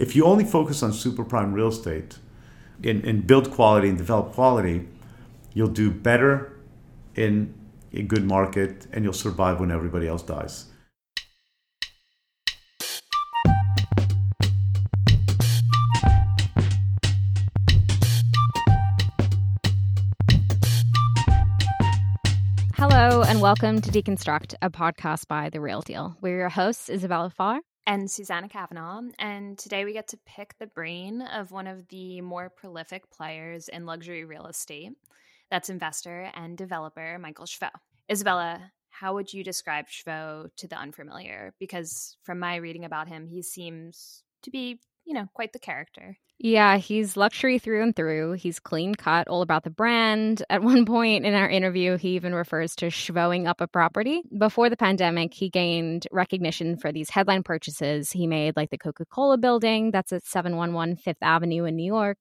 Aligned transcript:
If 0.00 0.16
you 0.16 0.24
only 0.24 0.44
focus 0.44 0.82
on 0.82 0.94
super 0.94 1.24
prime 1.24 1.52
real 1.52 1.68
estate 1.68 2.16
and, 2.82 3.04
and 3.04 3.26
build 3.26 3.50
quality 3.50 3.90
and 3.90 3.98
develop 3.98 4.32
quality, 4.32 4.88
you'll 5.52 5.68
do 5.68 5.90
better 5.90 6.58
in 7.16 7.52
a 7.92 8.00
good 8.00 8.24
market 8.24 8.86
and 8.94 9.04
you'll 9.04 9.12
survive 9.12 9.60
when 9.60 9.70
everybody 9.70 10.08
else 10.08 10.22
dies. 10.22 10.68
Hello, 22.74 23.20
and 23.20 23.42
welcome 23.42 23.82
to 23.82 23.90
Deconstruct, 23.90 24.54
a 24.62 24.70
podcast 24.70 25.28
by 25.28 25.50
The 25.50 25.60
Real 25.60 25.82
Deal. 25.82 26.16
We're 26.22 26.38
your 26.38 26.48
hosts, 26.48 26.88
Isabella 26.88 27.28
Farr 27.28 27.60
and 27.86 28.10
Susanna 28.10 28.48
Kavanaugh. 28.48 29.02
And 29.18 29.58
today 29.58 29.84
we 29.84 29.92
get 29.92 30.08
to 30.08 30.18
pick 30.26 30.56
the 30.58 30.66
brain 30.66 31.22
of 31.22 31.50
one 31.50 31.66
of 31.66 31.88
the 31.88 32.20
more 32.20 32.50
prolific 32.50 33.10
players 33.10 33.68
in 33.68 33.86
luxury 33.86 34.24
real 34.24 34.46
estate. 34.46 34.92
That's 35.50 35.70
investor 35.70 36.30
and 36.34 36.56
developer 36.56 37.18
Michael 37.18 37.46
Shvo. 37.46 37.70
Isabella, 38.10 38.72
how 38.90 39.14
would 39.14 39.32
you 39.32 39.42
describe 39.42 39.86
Shvo 39.86 40.48
to 40.56 40.68
the 40.68 40.76
unfamiliar? 40.76 41.54
Because 41.58 42.16
from 42.22 42.38
my 42.38 42.56
reading 42.56 42.84
about 42.84 43.08
him, 43.08 43.26
he 43.26 43.42
seems 43.42 44.22
to 44.42 44.50
be, 44.50 44.80
you 45.10 45.14
know, 45.14 45.26
quite 45.34 45.52
the 45.52 45.58
character. 45.58 46.16
Yeah, 46.38 46.76
he's 46.76 47.16
luxury 47.16 47.58
through 47.58 47.82
and 47.82 47.96
through. 47.96 48.34
He's 48.34 48.60
clean 48.60 48.94
cut, 48.94 49.26
all 49.26 49.42
about 49.42 49.64
the 49.64 49.70
brand. 49.70 50.44
At 50.48 50.62
one 50.72 50.86
point 50.86 51.26
in 51.26 51.34
our 51.34 51.48
interview, 51.48 51.96
he 51.96 52.10
even 52.10 52.32
refers 52.32 52.76
to 52.76 52.86
shvowing 52.86 53.48
up 53.48 53.60
a 53.60 53.66
property. 53.66 54.22
Before 54.38 54.70
the 54.70 54.76
pandemic, 54.76 55.34
he 55.34 55.50
gained 55.50 56.06
recognition 56.12 56.76
for 56.76 56.92
these 56.92 57.10
headline 57.10 57.42
purchases 57.42 58.12
he 58.12 58.28
made, 58.28 58.56
like 58.56 58.70
the 58.70 58.78
Coca 58.78 59.04
Cola 59.04 59.36
building 59.36 59.90
that's 59.90 60.12
at 60.12 60.24
711 60.24 60.94
Fifth 60.94 61.22
Avenue 61.22 61.64
in 61.64 61.74
New 61.74 61.92
York. 61.92 62.18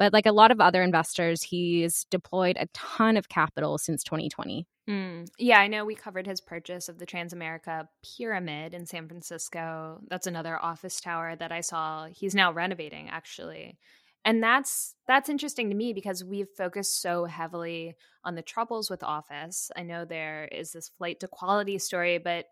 But 0.00 0.14
like 0.14 0.24
a 0.24 0.32
lot 0.32 0.50
of 0.50 0.62
other 0.62 0.82
investors, 0.82 1.42
he's 1.42 2.06
deployed 2.10 2.56
a 2.58 2.68
ton 2.72 3.18
of 3.18 3.28
capital 3.28 3.76
since 3.76 4.02
2020. 4.02 4.66
Mm. 4.88 5.28
Yeah, 5.38 5.60
I 5.60 5.66
know 5.66 5.84
we 5.84 5.94
covered 5.94 6.26
his 6.26 6.40
purchase 6.40 6.88
of 6.88 6.98
the 6.98 7.04
Transamerica 7.04 7.86
Pyramid 8.16 8.72
in 8.72 8.86
San 8.86 9.08
Francisco. 9.08 10.00
That's 10.08 10.26
another 10.26 10.58
office 10.58 11.02
tower 11.02 11.36
that 11.36 11.52
I 11.52 11.60
saw. 11.60 12.06
He's 12.06 12.34
now 12.34 12.50
renovating 12.50 13.10
actually. 13.10 13.76
And 14.24 14.42
that's 14.42 14.94
that's 15.06 15.28
interesting 15.28 15.68
to 15.68 15.76
me 15.76 15.92
because 15.92 16.24
we've 16.24 16.48
focused 16.56 17.02
so 17.02 17.26
heavily 17.26 17.94
on 18.24 18.36
the 18.36 18.42
troubles 18.42 18.88
with 18.88 19.02
office. 19.02 19.70
I 19.76 19.82
know 19.82 20.06
there 20.06 20.48
is 20.50 20.72
this 20.72 20.88
flight 20.96 21.20
to 21.20 21.28
quality 21.28 21.78
story, 21.78 22.16
but 22.16 22.46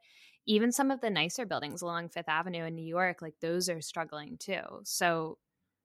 even 0.47 0.71
some 0.71 0.91
of 0.91 1.01
the 1.01 1.09
nicer 1.09 1.47
buildings 1.47 1.81
along 1.81 2.11
Fifth 2.11 2.29
Avenue 2.29 2.65
in 2.65 2.75
New 2.75 2.85
York, 2.85 3.23
like 3.23 3.37
those 3.41 3.71
are 3.71 3.81
struggling 3.81 4.37
too. 4.39 4.61
So 4.85 5.39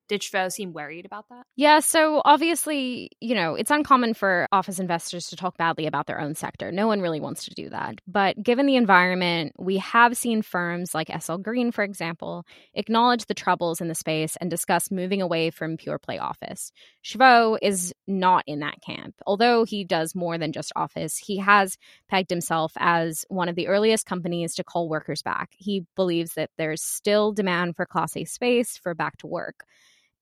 did 0.07 0.21
Shvo 0.21 0.51
seem 0.51 0.73
worried 0.73 1.05
about 1.05 1.29
that? 1.29 1.45
Yeah, 1.55 1.79
so 1.79 2.21
obviously, 2.25 3.09
you 3.19 3.35
know, 3.35 3.55
it's 3.55 3.71
uncommon 3.71 4.13
for 4.13 4.47
office 4.51 4.79
investors 4.79 5.27
to 5.27 5.35
talk 5.35 5.57
badly 5.57 5.85
about 5.85 6.07
their 6.07 6.19
own 6.19 6.35
sector. 6.35 6.71
No 6.71 6.87
one 6.87 7.01
really 7.01 7.19
wants 7.19 7.45
to 7.45 7.53
do 7.53 7.69
that. 7.69 7.99
But 8.07 8.41
given 8.41 8.65
the 8.65 8.75
environment, 8.75 9.53
we 9.57 9.77
have 9.77 10.17
seen 10.17 10.41
firms 10.41 10.93
like 10.93 11.09
SL 11.21 11.37
Green, 11.37 11.71
for 11.71 11.83
example, 11.83 12.45
acknowledge 12.73 13.25
the 13.25 13.33
troubles 13.33 13.81
in 13.81 13.87
the 13.87 13.95
space 13.95 14.35
and 14.37 14.49
discuss 14.49 14.91
moving 14.91 15.21
away 15.21 15.49
from 15.49 15.77
pure 15.77 15.99
play 15.99 16.17
office. 16.17 16.71
Shvo 17.03 17.57
is 17.61 17.93
not 18.07 18.43
in 18.47 18.59
that 18.59 18.81
camp. 18.85 19.15
Although 19.25 19.63
he 19.63 19.83
does 19.83 20.15
more 20.15 20.37
than 20.37 20.51
just 20.51 20.73
office, 20.75 21.17
he 21.17 21.37
has 21.37 21.77
pegged 22.09 22.29
himself 22.29 22.73
as 22.77 23.25
one 23.29 23.49
of 23.49 23.55
the 23.55 23.67
earliest 23.67 24.05
companies 24.05 24.55
to 24.55 24.63
call 24.63 24.89
workers 24.89 25.21
back. 25.21 25.49
He 25.57 25.85
believes 25.95 26.33
that 26.33 26.49
there's 26.57 26.81
still 26.81 27.31
demand 27.31 27.75
for 27.75 27.85
Class 27.85 28.15
A 28.17 28.25
space 28.25 28.77
for 28.77 28.93
back 28.93 29.17
to 29.17 29.27
work. 29.27 29.63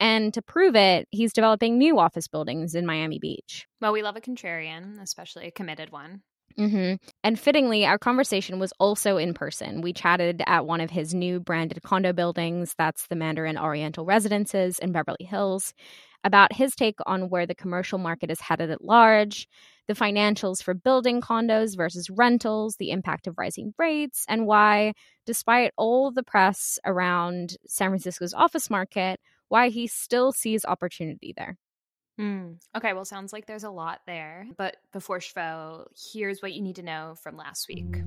And 0.01 0.33
to 0.33 0.41
prove 0.41 0.75
it, 0.75 1.07
he's 1.11 1.31
developing 1.31 1.77
new 1.77 1.99
office 1.99 2.27
buildings 2.27 2.73
in 2.73 2.87
Miami 2.87 3.19
Beach. 3.19 3.67
Well, 3.79 3.93
we 3.93 4.01
love 4.01 4.17
a 4.17 4.21
contrarian, 4.21 4.99
especially 4.99 5.45
a 5.45 5.51
committed 5.51 5.91
one. 5.91 6.23
Mm-hmm. 6.57 6.95
And 7.23 7.39
fittingly, 7.39 7.85
our 7.85 7.99
conversation 7.99 8.57
was 8.57 8.73
also 8.79 9.17
in 9.17 9.35
person. 9.35 9.81
We 9.81 9.93
chatted 9.93 10.41
at 10.47 10.65
one 10.65 10.81
of 10.81 10.89
his 10.89 11.13
new 11.13 11.39
branded 11.39 11.81
condo 11.83 12.13
buildings, 12.13 12.73
that's 12.77 13.07
the 13.07 13.15
Mandarin 13.15 13.59
Oriental 13.59 14.03
Residences 14.03 14.79
in 14.79 14.91
Beverly 14.91 15.23
Hills, 15.23 15.73
about 16.23 16.51
his 16.51 16.75
take 16.75 16.97
on 17.05 17.29
where 17.29 17.45
the 17.45 17.55
commercial 17.55 17.99
market 17.99 18.31
is 18.31 18.41
headed 18.41 18.71
at 18.71 18.83
large, 18.83 19.47
the 19.87 19.93
financials 19.93 20.63
for 20.63 20.73
building 20.73 21.21
condos 21.21 21.77
versus 21.77 22.09
rentals, 22.09 22.75
the 22.77 22.89
impact 22.89 23.27
of 23.27 23.37
rising 23.37 23.73
rates, 23.77 24.25
and 24.27 24.47
why, 24.47 24.93
despite 25.27 25.71
all 25.77 26.11
the 26.11 26.23
press 26.23 26.79
around 26.85 27.55
San 27.67 27.91
Francisco's 27.91 28.33
office 28.33 28.69
market, 28.69 29.19
why 29.51 29.67
he 29.67 29.85
still 29.85 30.31
sees 30.31 30.63
opportunity 30.63 31.33
there. 31.35 31.57
Mm. 32.17 32.55
Okay, 32.75 32.93
well, 32.93 33.03
sounds 33.03 33.33
like 33.33 33.47
there's 33.47 33.65
a 33.65 33.69
lot 33.69 33.99
there. 34.07 34.47
But 34.57 34.77
before 34.93 35.19
Shvo, 35.19 35.87
here's 36.13 36.41
what 36.41 36.53
you 36.53 36.61
need 36.61 36.77
to 36.77 36.83
know 36.83 37.15
from 37.21 37.35
last 37.35 37.67
week. 37.67 37.97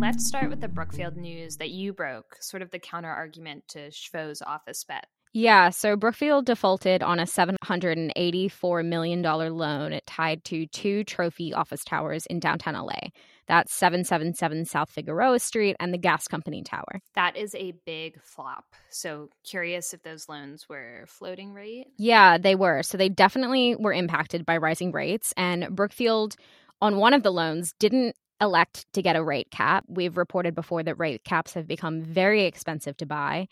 Let's 0.00 0.26
start 0.26 0.50
with 0.50 0.60
the 0.60 0.66
Brookfield 0.66 1.16
news 1.16 1.58
that 1.58 1.70
you 1.70 1.92
broke, 1.92 2.36
sort 2.40 2.62
of 2.62 2.72
the 2.72 2.80
counter 2.80 3.10
argument 3.10 3.62
to 3.68 3.90
Shvo's 3.90 4.42
office 4.42 4.82
bet. 4.82 5.06
Yeah, 5.32 5.70
so 5.70 5.94
Brookfield 5.94 6.46
defaulted 6.46 7.04
on 7.04 7.20
a 7.20 7.24
$784 7.24 8.84
million 8.84 9.22
loan 9.22 10.00
tied 10.04 10.42
to 10.46 10.66
two 10.66 11.04
trophy 11.04 11.54
office 11.54 11.84
towers 11.84 12.26
in 12.26 12.40
downtown 12.40 12.74
LA. 12.74 13.10
That's 13.48 13.72
777 13.74 14.66
South 14.66 14.90
Figueroa 14.90 15.38
Street 15.38 15.76
and 15.80 15.92
the 15.92 15.98
gas 15.98 16.28
company 16.28 16.62
tower. 16.62 17.00
That 17.14 17.36
is 17.36 17.54
a 17.54 17.72
big 17.86 18.22
flop. 18.22 18.64
So, 18.90 19.30
curious 19.44 19.94
if 19.94 20.02
those 20.02 20.28
loans 20.28 20.68
were 20.68 21.04
floating 21.06 21.54
rate? 21.54 21.86
Yeah, 21.96 22.38
they 22.38 22.54
were. 22.54 22.82
So, 22.82 22.98
they 22.98 23.08
definitely 23.08 23.74
were 23.74 23.92
impacted 23.92 24.44
by 24.44 24.58
rising 24.58 24.92
rates. 24.92 25.32
And 25.36 25.74
Brookfield, 25.74 26.36
on 26.80 26.98
one 26.98 27.14
of 27.14 27.22
the 27.22 27.32
loans, 27.32 27.72
didn't 27.78 28.14
elect 28.40 28.86
to 28.92 29.02
get 29.02 29.16
a 29.16 29.24
rate 29.24 29.50
cap. 29.50 29.84
We've 29.88 30.16
reported 30.16 30.54
before 30.54 30.82
that 30.82 30.98
rate 30.98 31.24
caps 31.24 31.54
have 31.54 31.66
become 31.66 32.02
very 32.02 32.44
expensive 32.44 32.96
to 32.98 33.06
buy. 33.06 33.48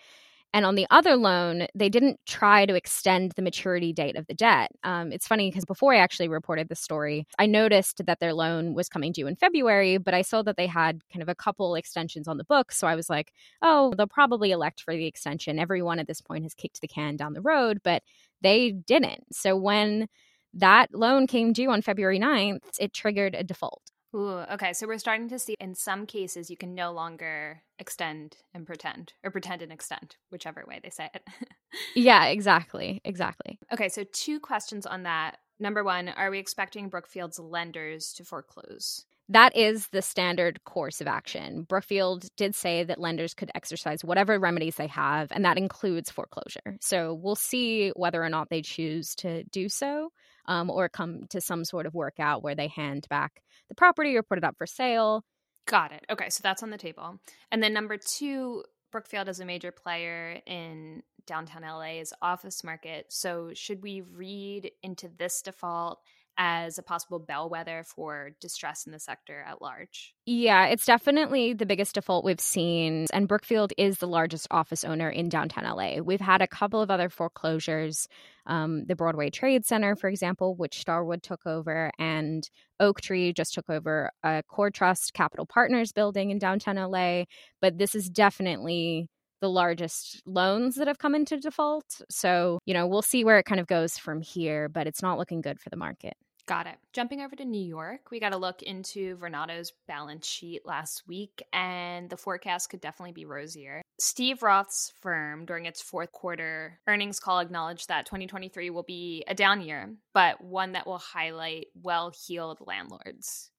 And 0.57 0.65
on 0.65 0.75
the 0.75 0.87
other 0.91 1.17
loan, 1.17 1.67
they 1.75 1.91
didn't 1.91 2.19
try 2.25 2.65
to 2.65 2.75
extend 2.75 3.33
the 3.33 3.43
maturity 3.43 3.93
date 3.93 4.17
of 4.17 4.27
the 4.27 4.33
debt. 4.33 4.71
Um, 4.85 5.13
it's 5.13 5.27
funny 5.27 5.51
because 5.51 5.67
before 5.67 5.93
I 5.93 5.99
actually 5.99 6.29
reported 6.29 6.71
the 6.71 6.75
story, 6.75 7.27
I 7.39 7.45
noticed 7.45 8.01
that 8.07 8.21
their 8.21 8.33
loan 8.33 8.73
was 8.73 8.89
coming 8.89 9.13
due 9.13 9.27
in 9.27 9.37
February, 9.37 9.99
but 9.99 10.15
I 10.15 10.23
saw 10.23 10.41
that 10.45 10.57
they 10.57 10.67
had 10.67 11.03
kind 11.13 11.23
of 11.23 11.29
a 11.29 11.35
couple 11.35 11.75
extensions 11.75 12.27
on 12.27 12.39
the 12.39 12.45
book. 12.45 12.73
So 12.73 12.87
I 12.87 12.95
was 12.95 13.11
like, 13.11 13.35
oh, 13.61 13.93
they'll 13.99 14.07
probably 14.07 14.51
elect 14.51 14.81
for 14.81 14.95
the 14.95 15.05
extension. 15.05 15.59
Everyone 15.59 15.99
at 15.99 16.07
this 16.07 16.23
point 16.23 16.45
has 16.45 16.55
kicked 16.55 16.81
the 16.81 16.89
can 16.89 17.17
down 17.17 17.35
the 17.35 17.43
road, 17.43 17.81
but 17.85 18.03
they 18.41 18.71
didn't. 18.71 19.25
So 19.35 19.57
when 19.59 20.09
that 20.55 20.89
loan 20.95 21.27
came 21.27 21.53
due 21.53 21.71
on 21.71 21.83
February 21.83 22.19
9th, 22.19 22.63
it 22.81 22.95
triggered 22.95 23.35
a 23.35 23.45
default. 23.45 23.83
Ooh, 24.17 24.45
okay. 24.53 24.73
So 24.73 24.87
we're 24.87 24.99
starting 24.99 25.29
to 25.29 25.39
see 25.39 25.55
in 25.61 25.75
some 25.75 26.07
cases 26.07 26.51
you 26.51 26.57
can 26.57 26.75
no 26.75 26.93
longer 26.93 27.63
extend 27.79 28.39
and 28.55 28.67
pretend, 28.67 29.13
or 29.23 29.31
pretend 29.31 29.61
and 29.61 29.73
extend, 29.73 30.17
whichever 30.31 30.65
way 30.67 30.81
they 30.83 30.91
say 30.91 31.11
it. 31.15 31.23
yeah, 31.95 32.27
exactly. 32.27 33.01
Exactly. 33.05 33.59
Okay. 33.73 33.89
So, 33.89 34.05
two 34.13 34.41
questions 34.41 34.87
on 34.87 35.03
that. 35.03 35.37
Number 35.59 35.85
one, 35.85 36.09
are 36.09 36.31
we 36.31 36.39
expecting 36.39 36.89
Brookfield's 36.89 37.39
lenders 37.39 38.13
to 38.15 38.25
foreclose? 38.25 39.05
That 39.29 39.57
is 39.57 39.89
the 39.89 40.03
standard 40.03 40.63
course 40.65 41.01
of 41.01 41.09
action. 41.09 41.63
Brookfield 41.63 42.27
did 42.37 42.55
say 42.55 42.85
that 42.85 43.01
lenders 43.01 43.35
could 43.35 43.51
exercise 43.55 44.05
whatever 44.05 44.39
remedies 44.39 44.77
they 44.77 44.87
have, 44.87 45.33
and 45.33 45.45
that 45.45 45.59
includes 45.59 46.11
foreclosure. 46.11 46.77
So 46.81 47.13
we'll 47.13 47.35
see 47.35 47.91
whether 47.97 48.23
or 48.23 48.29
not 48.29 48.51
they 48.51 48.63
choose 48.63 49.15
to 49.17 49.43
do 49.45 49.69
so 49.69 50.11
um, 50.49 50.71
or 50.71 50.89
come 50.89 51.23
to 51.31 51.41
some 51.41 51.65
sort 51.65 51.87
of 51.87 51.95
workout 51.95 52.43
where 52.43 52.55
they 52.55 52.69
hand 52.69 53.07
back 53.09 53.43
the 53.69 53.75
property 53.75 54.17
or 54.17 54.23
put 54.23 54.39
it 54.39 54.45
up 54.45 54.57
for 54.57 54.67
sale. 54.67 55.25
Got 55.67 55.93
it. 55.93 56.05
Okay, 56.11 56.31
so 56.31 56.41
that's 56.43 56.63
on 56.63 56.71
the 56.71 56.79
table. 56.79 57.19
And 57.51 57.63
then 57.63 57.73
number 57.73 57.97
two, 57.97 58.63
Brookfield 58.93 59.29
is 59.29 59.41
a 59.41 59.45
major 59.45 59.73
player 59.73 60.41
in 60.47 61.03
downtown 61.27 61.63
LA's 61.63 62.13
office 62.23 62.63
market. 62.63 63.07
So 63.09 63.51
should 63.53 63.83
we 63.83 64.01
read 64.01 64.71
into 64.83 65.09
this 65.19 65.43
default 65.43 66.01
as 66.39 66.79
a 66.79 66.83
possible 66.83 67.19
bellwether 67.19 67.85
for 67.85 68.31
distress 68.41 68.87
in 68.87 68.93
the 68.93 68.99
sector 68.99 69.45
at 69.47 69.63
large? 69.63 70.15
Yeah, 70.27 70.67
it's 70.67 70.85
definitely 70.85 71.53
the 71.53 71.67
biggest 71.67 71.95
default 71.95 72.25
we've 72.25 72.41
seen. 72.41 73.07
And 73.13 73.29
Brookfield 73.29 73.73
is 73.79 73.99
the 73.99 74.09
largest 74.09 74.47
office 74.51 74.85
owner 74.85 75.09
in 75.09 75.29
downtown 75.29 75.65
LA. 75.65 76.01
We've 76.03 76.21
had 76.21 76.43
a 76.43 76.49
couple 76.49 76.81
of 76.83 76.91
other 76.91 77.09
foreclosures. 77.09 78.09
Um, 78.47 78.85
the 78.87 78.97
Broadway 78.97 79.31
Trade 79.31 79.65
Center, 79.65 79.97
for 79.97 80.09
example, 80.09 80.55
which 80.55 80.79
Starwood 80.79 81.23
took 81.23 81.47
over, 81.47 81.91
and 81.99 82.49
Oaktree 82.79 83.33
just 83.33 83.55
took 83.55 83.69
over 83.69 84.11
a 84.23 84.43
CoreTrust 84.51 85.13
Capital 85.15 85.47
Partners 85.47 85.93
building 85.93 86.31
in 86.31 86.39
downtown 86.39 86.77
LA. 86.77 87.25
But 87.61 87.79
this 87.79 87.95
is 87.95 88.09
definitely 88.09 89.09
the 89.41 89.49
largest 89.51 90.23
loans 90.27 90.77
that 90.77 90.89
have 90.89 90.99
come 90.99 91.15
into 91.15 91.39
default. 91.39 92.01
So, 92.11 92.59
you 92.65 92.75
know, 92.75 92.87
we'll 92.87 93.03
see 93.03 93.25
where 93.25 93.39
it 93.39 93.45
kind 93.45 93.61
of 93.61 93.67
goes 93.67 93.99
from 93.99 94.21
here, 94.21 94.69
but 94.69 94.87
it's 94.87 95.03
not 95.03 95.19
looking 95.19 95.41
good 95.41 95.61
for 95.61 95.71
the 95.71 95.77
market. 95.77 96.15
Got 96.47 96.69
it. 96.69 96.77
Jumping 96.93 97.23
over 97.23 97.35
to 97.35 97.45
New 97.45 97.65
York, 97.65 98.13
we 98.13 98.21
got 98.21 98.33
a 98.33 98.37
look 98.37 98.63
into 98.63 99.17
Vornado's 99.17 99.73
balance 99.89 100.25
sheet 100.25 100.65
last 100.65 101.03
week, 101.09 101.43
and 101.53 102.09
the 102.09 102.17
forecast 102.17 102.71
could 102.71 102.81
definitely 102.81 103.13
be 103.13 103.25
rosier. 103.25 103.83
Steve 103.99 104.45
Roth's 104.45 104.93
firm, 105.01 105.45
during 105.45 105.67
its 105.67 105.83
fourth 105.83 106.13
quarter 106.13 106.79
earnings 106.87 107.19
call, 107.19 107.41
acknowledged 107.41 107.89
that 107.89 108.07
2023 108.07 108.71
will 108.71 108.85
be 108.85 109.25
a 109.27 109.35
down 109.35 109.61
year, 109.61 109.97
but 110.15 110.41
one 110.41 110.73
that 110.73 110.87
will 110.87 110.99
highlight 110.99 111.67
well 111.83 112.13
heeled 112.17 112.59
landlords. 112.65 113.51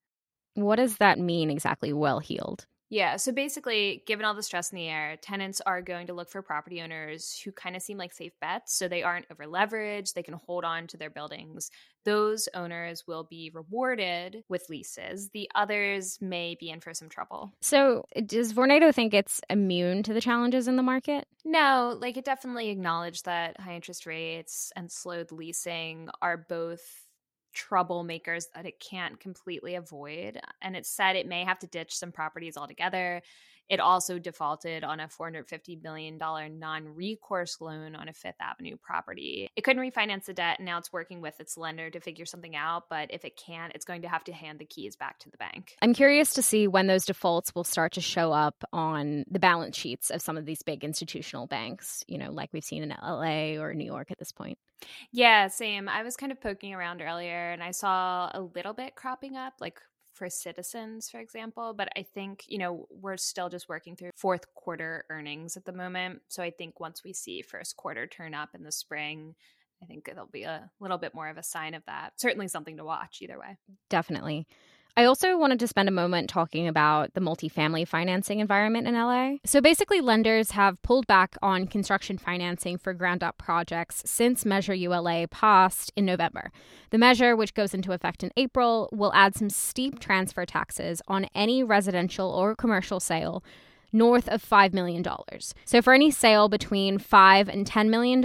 What 0.53 0.77
does 0.77 0.97
that 0.97 1.19
mean 1.19 1.49
exactly, 1.49 1.91
well 1.91 2.19
heeled? 2.19 2.67
Yeah. 2.89 3.17
So 3.17 3.31
basically, 3.31 4.03
given 4.07 4.25
all 4.25 4.33
the 4.33 4.43
stress 4.43 4.71
in 4.71 4.77
the 4.77 4.87
air, 4.87 5.17
tenants 5.17 5.61
are 5.65 5.81
going 5.81 6.07
to 6.07 6.13
look 6.13 6.29
for 6.29 6.41
property 6.41 6.81
owners 6.81 7.39
who 7.43 7.51
kind 7.51 7.75
of 7.75 7.81
seem 7.81 7.97
like 7.97 8.13
safe 8.13 8.33
bets. 8.39 8.73
So 8.73 8.87
they 8.87 9.03
aren't 9.03 9.25
over 9.31 9.45
leveraged. 9.45 10.13
They 10.13 10.23
can 10.23 10.35
hold 10.35 10.63
on 10.63 10.87
to 10.87 10.97
their 10.97 11.09
buildings. 11.09 11.69
Those 12.05 12.47
owners 12.53 13.05
will 13.05 13.25
be 13.29 13.51
rewarded 13.53 14.43
with 14.47 14.69
leases. 14.69 15.29
The 15.33 15.49
others 15.55 16.17
may 16.21 16.55
be 16.57 16.69
in 16.69 16.79
for 16.79 16.93
some 16.93 17.09
trouble. 17.09 17.51
So 17.61 18.05
eh, 18.15 18.21
does 18.25 18.53
Vornado 18.53 18.95
think 18.95 19.13
it's 19.13 19.41
immune 19.49 20.03
to 20.03 20.13
the 20.13 20.21
challenges 20.21 20.69
in 20.69 20.77
the 20.77 20.83
market? 20.83 21.27
No, 21.43 21.97
like 21.99 22.15
it 22.15 22.23
definitely 22.25 22.69
acknowledged 22.69 23.25
that 23.25 23.59
high 23.59 23.75
interest 23.75 24.05
rates 24.05 24.71
and 24.75 24.89
slowed 24.89 25.31
leasing 25.33 26.09
are 26.21 26.37
both 26.37 27.06
troublemakers 27.57 28.45
that 28.53 28.65
it 28.65 28.79
can't 28.79 29.19
completely 29.19 29.75
avoid. 29.75 30.39
And 30.61 30.75
it 30.75 30.85
said 30.85 31.15
it 31.15 31.27
may 31.27 31.43
have 31.43 31.59
to 31.59 31.67
ditch 31.67 31.95
some 31.95 32.11
properties 32.11 32.57
altogether. 32.57 33.21
It 33.69 33.79
also 33.79 34.17
defaulted 34.17 34.83
on 34.83 34.99
a 34.99 35.07
$450 35.07 35.81
million 35.83 36.17
non 36.17 36.95
recourse 36.95 37.59
loan 37.59 37.95
on 37.95 38.07
a 38.07 38.13
Fifth 38.13 38.39
Avenue 38.39 38.77
property. 38.77 39.49
It 39.55 39.63
couldn't 39.63 39.81
refinance 39.81 40.25
the 40.25 40.33
debt, 40.33 40.59
and 40.59 40.65
now 40.65 40.77
it's 40.77 40.93
working 40.93 41.21
with 41.21 41.39
its 41.39 41.57
lender 41.57 41.89
to 41.89 41.99
figure 41.99 42.25
something 42.25 42.55
out. 42.55 42.83
But 42.89 43.11
if 43.11 43.25
it 43.25 43.37
can't, 43.37 43.73
it's 43.75 43.85
going 43.85 44.03
to 44.03 44.09
have 44.09 44.23
to 44.25 44.33
hand 44.33 44.59
the 44.59 44.65
keys 44.65 44.95
back 44.95 45.19
to 45.19 45.29
the 45.29 45.37
bank. 45.37 45.75
I'm 45.81 45.93
curious 45.93 46.33
to 46.35 46.41
see 46.41 46.67
when 46.67 46.87
those 46.87 47.05
defaults 47.05 47.53
will 47.53 47.63
start 47.63 47.93
to 47.93 48.01
show 48.01 48.31
up 48.31 48.63
on 48.71 49.25
the 49.29 49.39
balance 49.39 49.77
sheets 49.77 50.09
of 50.09 50.21
some 50.21 50.37
of 50.37 50.45
these 50.45 50.63
big 50.63 50.83
institutional 50.83 51.47
banks, 51.47 52.03
you 52.07 52.17
know, 52.17 52.31
like 52.31 52.49
we've 52.53 52.63
seen 52.63 52.83
in 52.83 52.89
LA 52.89 53.59
or 53.61 53.73
New 53.73 53.85
York 53.85 54.11
at 54.11 54.17
this 54.17 54.31
point. 54.31 54.57
Yeah, 55.11 55.47
same. 55.47 55.89
I 55.89 56.03
was 56.03 56.15
kind 56.15 56.31
of 56.31 56.39
poking 56.39 56.73
around 56.73 57.01
earlier 57.01 57.51
and 57.51 57.63
I 57.63 57.71
saw 57.71 58.29
a 58.33 58.41
little 58.41 58.73
bit 58.73 58.95
cropping 58.95 59.35
up, 59.35 59.53
like 59.59 59.81
for 60.17 60.29
citizens, 60.29 61.09
for 61.09 61.19
example. 61.19 61.73
But 61.73 61.89
I 61.97 62.03
think, 62.03 62.43
you 62.47 62.57
know, 62.57 62.87
we're 62.89 63.17
still 63.17 63.49
just 63.49 63.69
working 63.69 63.95
through 63.95 64.11
fourth 64.15 64.53
quarter 64.53 65.05
earnings 65.09 65.55
at 65.55 65.65
the 65.65 65.73
moment. 65.73 66.21
So 66.27 66.43
I 66.43 66.51
think 66.51 66.79
once 66.79 67.03
we 67.03 67.13
see 67.13 67.41
first 67.41 67.77
quarter 67.77 68.07
turn 68.07 68.33
up 68.33 68.49
in 68.53 68.63
the 68.63 68.71
spring, 68.71 69.35
I 69.81 69.85
think 69.85 70.07
it'll 70.09 70.25
be 70.25 70.43
a 70.43 70.69
little 70.79 70.97
bit 70.97 71.13
more 71.13 71.29
of 71.29 71.37
a 71.37 71.43
sign 71.43 71.73
of 71.73 71.83
that. 71.85 72.13
Certainly 72.17 72.47
something 72.47 72.77
to 72.77 72.85
watch 72.85 73.19
either 73.21 73.39
way. 73.39 73.57
Definitely. 73.89 74.47
I 74.97 75.05
also 75.05 75.37
wanted 75.37 75.59
to 75.59 75.67
spend 75.67 75.87
a 75.87 75.91
moment 75.91 76.27
talking 76.27 76.67
about 76.67 77.13
the 77.13 77.21
multifamily 77.21 77.87
financing 77.87 78.39
environment 78.39 78.87
in 78.87 78.95
LA. 78.95 79.35
So 79.45 79.61
basically, 79.61 80.01
lenders 80.01 80.51
have 80.51 80.81
pulled 80.81 81.05
back 81.05 81.35
on 81.39 81.67
construction 81.67 82.17
financing 82.17 82.79
for 82.79 82.95
ground 82.95 83.23
up 83.23 83.37
projects 83.37 84.01
since 84.07 84.43
Measure 84.43 84.73
ULA 84.73 85.27
passed 85.27 85.93
in 85.95 86.03
November. 86.03 86.51
The 86.89 86.97
measure, 86.97 87.35
which 87.35 87.53
goes 87.53 87.75
into 87.75 87.91
effect 87.91 88.23
in 88.23 88.31
April, 88.35 88.89
will 88.91 89.13
add 89.13 89.35
some 89.35 89.51
steep 89.51 89.99
transfer 89.99 90.47
taxes 90.47 90.99
on 91.07 91.27
any 91.35 91.63
residential 91.63 92.31
or 92.31 92.55
commercial 92.55 92.99
sale 92.99 93.43
north 93.93 94.27
of 94.29 94.43
$5 94.43 94.73
million. 94.73 95.05
So 95.65 95.81
for 95.81 95.93
any 95.93 96.11
sale 96.11 96.49
between 96.49 96.97
5 96.97 97.49
and 97.49 97.65
$10 97.69 97.89
million, 97.89 98.23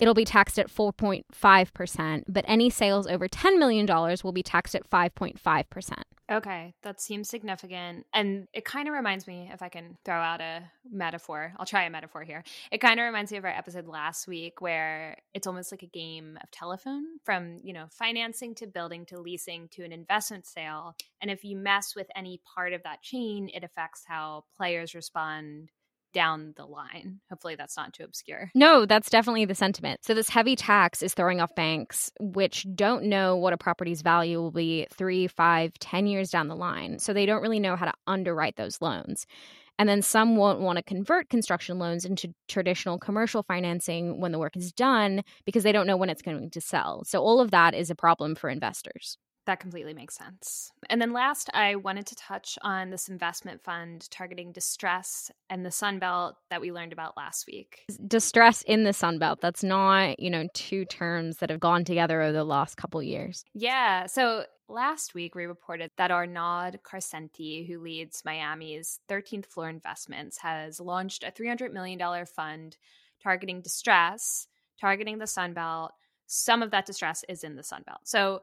it'll 0.00 0.14
be 0.14 0.24
taxed 0.24 0.58
at 0.58 0.72
4.5%, 0.72 2.24
but 2.28 2.44
any 2.48 2.70
sales 2.70 3.06
over 3.06 3.28
$10 3.28 3.58
million 3.58 3.86
will 4.22 4.32
be 4.32 4.42
taxed 4.42 4.74
at 4.74 4.88
5.5%. 4.88 5.92
Okay, 6.32 6.72
that 6.82 6.98
seems 6.98 7.28
significant. 7.28 8.06
And 8.14 8.48
it 8.54 8.64
kind 8.64 8.88
of 8.88 8.94
reminds 8.94 9.26
me, 9.26 9.50
if 9.52 9.60
I 9.60 9.68
can 9.68 9.98
throw 10.02 10.14
out 10.14 10.40
a 10.40 10.62
metaphor, 10.90 11.52
I'll 11.58 11.66
try 11.66 11.84
a 11.84 11.90
metaphor 11.90 12.22
here. 12.22 12.42
It 12.70 12.78
kind 12.78 12.98
of 12.98 13.04
reminds 13.04 13.30
me 13.30 13.36
of 13.36 13.44
our 13.44 13.50
episode 13.50 13.86
last 13.86 14.26
week 14.26 14.62
where 14.62 15.18
it's 15.34 15.46
almost 15.46 15.70
like 15.70 15.82
a 15.82 15.86
game 15.86 16.38
of 16.42 16.50
telephone 16.50 17.04
from, 17.22 17.58
you 17.62 17.74
know, 17.74 17.84
financing 17.90 18.54
to 18.56 18.66
building 18.66 19.04
to 19.06 19.20
leasing 19.20 19.68
to 19.72 19.84
an 19.84 19.92
investment 19.92 20.46
sale. 20.46 20.96
And 21.20 21.30
if 21.30 21.44
you 21.44 21.54
mess 21.54 21.94
with 21.94 22.06
any 22.16 22.40
part 22.54 22.72
of 22.72 22.82
that 22.84 23.02
chain, 23.02 23.50
it 23.52 23.62
affects 23.62 24.04
how 24.06 24.44
players 24.56 24.94
respond 24.94 25.68
down 26.12 26.54
the 26.56 26.64
line. 26.64 27.20
Hopefully, 27.30 27.56
that's 27.56 27.76
not 27.76 27.92
too 27.92 28.04
obscure. 28.04 28.50
No, 28.54 28.86
that's 28.86 29.10
definitely 29.10 29.44
the 29.44 29.54
sentiment. 29.54 30.04
So, 30.04 30.14
this 30.14 30.28
heavy 30.28 30.56
tax 30.56 31.02
is 31.02 31.14
throwing 31.14 31.40
off 31.40 31.54
banks, 31.54 32.10
which 32.20 32.66
don't 32.74 33.04
know 33.04 33.36
what 33.36 33.52
a 33.52 33.58
property's 33.58 34.02
value 34.02 34.40
will 34.40 34.50
be 34.50 34.86
three, 34.92 35.26
five, 35.26 35.72
ten 35.78 36.06
years 36.06 36.30
down 36.30 36.48
the 36.48 36.56
line. 36.56 36.98
So, 36.98 37.12
they 37.12 37.26
don't 37.26 37.42
really 37.42 37.60
know 37.60 37.76
how 37.76 37.86
to 37.86 37.94
underwrite 38.06 38.56
those 38.56 38.80
loans. 38.80 39.26
And 39.78 39.88
then 39.88 40.02
some 40.02 40.36
won't 40.36 40.60
want 40.60 40.76
to 40.76 40.82
convert 40.82 41.28
construction 41.28 41.78
loans 41.78 42.04
into 42.04 42.32
traditional 42.46 42.98
commercial 42.98 43.42
financing 43.42 44.20
when 44.20 44.30
the 44.30 44.38
work 44.38 44.56
is 44.56 44.72
done 44.72 45.22
because 45.44 45.62
they 45.62 45.72
don't 45.72 45.86
know 45.86 45.96
when 45.96 46.10
it's 46.10 46.22
going 46.22 46.50
to 46.50 46.60
sell. 46.60 47.04
So, 47.04 47.20
all 47.20 47.40
of 47.40 47.50
that 47.50 47.74
is 47.74 47.90
a 47.90 47.94
problem 47.94 48.34
for 48.34 48.48
investors. 48.48 49.18
That 49.46 49.58
completely 49.58 49.92
makes 49.92 50.16
sense. 50.16 50.70
And 50.88 51.02
then 51.02 51.12
last, 51.12 51.50
I 51.52 51.74
wanted 51.74 52.06
to 52.06 52.14
touch 52.14 52.58
on 52.62 52.90
this 52.90 53.08
investment 53.08 53.62
fund 53.62 54.08
targeting 54.10 54.52
distress 54.52 55.32
and 55.50 55.66
the 55.66 55.70
Sunbelt 55.70 56.34
that 56.50 56.60
we 56.60 56.70
learned 56.70 56.92
about 56.92 57.16
last 57.16 57.46
week. 57.48 57.84
Distress 58.06 58.62
in 58.62 58.84
the 58.84 58.90
Sunbelt. 58.90 59.40
That's 59.40 59.64
not, 59.64 60.20
you 60.20 60.30
know, 60.30 60.48
two 60.54 60.84
terms 60.84 61.38
that 61.38 61.50
have 61.50 61.58
gone 61.58 61.84
together 61.84 62.22
over 62.22 62.32
the 62.32 62.44
last 62.44 62.76
couple 62.76 63.02
years. 63.02 63.44
Yeah. 63.52 64.06
So 64.06 64.44
last 64.68 65.12
week 65.12 65.34
we 65.34 65.46
reported 65.46 65.90
that 65.96 66.12
Arnaud 66.12 66.78
Karsenti, 66.84 67.66
who 67.66 67.80
leads 67.80 68.24
Miami's 68.24 69.00
13th 69.08 69.46
floor 69.46 69.68
investments, 69.68 70.38
has 70.38 70.78
launched 70.78 71.24
a 71.24 71.32
$300 71.32 71.72
million 71.72 72.00
fund 72.26 72.76
targeting 73.22 73.60
distress, 73.60 74.46
targeting 74.80 75.18
the 75.18 75.24
Sunbelt. 75.24 75.90
Some 76.26 76.62
of 76.62 76.70
that 76.70 76.86
distress 76.86 77.24
is 77.28 77.44
in 77.44 77.56
the 77.56 77.62
Sunbelt. 77.62 78.04
So 78.04 78.42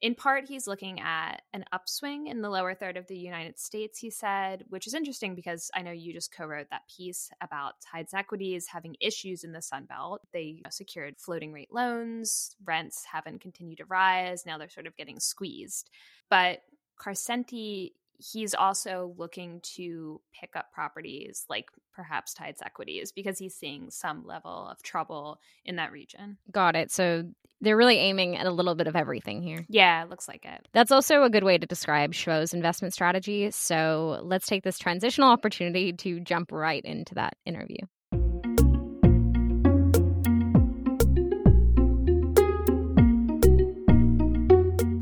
in 0.00 0.14
part, 0.14 0.44
he's 0.46 0.66
looking 0.66 1.00
at 1.00 1.42
an 1.52 1.64
upswing 1.72 2.26
in 2.26 2.42
the 2.42 2.50
lower 2.50 2.74
third 2.74 2.96
of 2.96 3.06
the 3.06 3.16
United 3.16 3.58
States, 3.58 3.98
he 3.98 4.10
said, 4.10 4.64
which 4.68 4.86
is 4.86 4.94
interesting 4.94 5.34
because 5.34 5.70
I 5.74 5.82
know 5.82 5.92
you 5.92 6.12
just 6.12 6.34
co 6.34 6.44
wrote 6.44 6.68
that 6.70 6.88
piece 6.94 7.30
about 7.40 7.80
Tides 7.80 8.12
Equities 8.12 8.66
having 8.66 8.96
issues 9.00 9.44
in 9.44 9.52
the 9.52 9.62
Sun 9.62 9.86
Belt. 9.86 10.20
They 10.32 10.60
secured 10.70 11.16
floating 11.18 11.52
rate 11.52 11.72
loans, 11.72 12.54
rents 12.64 13.04
haven't 13.10 13.40
continued 13.40 13.78
to 13.78 13.86
rise. 13.86 14.44
Now 14.44 14.58
they're 14.58 14.68
sort 14.68 14.86
of 14.86 14.96
getting 14.96 15.20
squeezed. 15.20 15.90
But 16.28 16.60
Karsenti, 16.98 17.92
he's 18.18 18.54
also 18.54 19.14
looking 19.16 19.60
to 19.76 20.20
pick 20.38 20.56
up 20.56 20.72
properties 20.72 21.44
like 21.48 21.66
perhaps 21.92 22.34
Tides 22.34 22.62
Equities 22.62 23.12
because 23.12 23.38
he's 23.38 23.54
seeing 23.54 23.90
some 23.90 24.26
level 24.26 24.68
of 24.68 24.82
trouble 24.82 25.40
in 25.64 25.76
that 25.76 25.92
region. 25.92 26.38
Got 26.50 26.76
it. 26.76 26.90
So 26.90 27.24
they're 27.64 27.76
really 27.76 27.96
aiming 27.96 28.36
at 28.36 28.46
a 28.46 28.50
little 28.50 28.74
bit 28.74 28.86
of 28.86 28.94
everything 28.94 29.42
here. 29.42 29.64
Yeah, 29.68 30.02
it 30.04 30.10
looks 30.10 30.28
like 30.28 30.44
it. 30.44 30.68
That's 30.72 30.92
also 30.92 31.22
a 31.22 31.30
good 31.30 31.44
way 31.44 31.56
to 31.58 31.66
describe 31.66 32.12
Shvo's 32.12 32.52
investment 32.52 32.92
strategy. 32.92 33.50
So 33.50 34.20
let's 34.22 34.46
take 34.46 34.62
this 34.62 34.78
transitional 34.78 35.30
opportunity 35.30 35.92
to 35.94 36.20
jump 36.20 36.52
right 36.52 36.84
into 36.84 37.14
that 37.14 37.36
interview. 37.46 37.78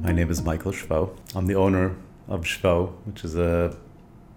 My 0.03 0.13
name 0.13 0.31
is 0.31 0.43
Michael 0.43 0.73
Shvo. 0.73 1.17
I'm 1.35 1.47
the 1.47 1.57
owner 1.57 1.97
of 2.29 2.45
Shvo, 2.45 2.93
which 3.05 3.25
is 3.25 3.37
a 3.37 3.77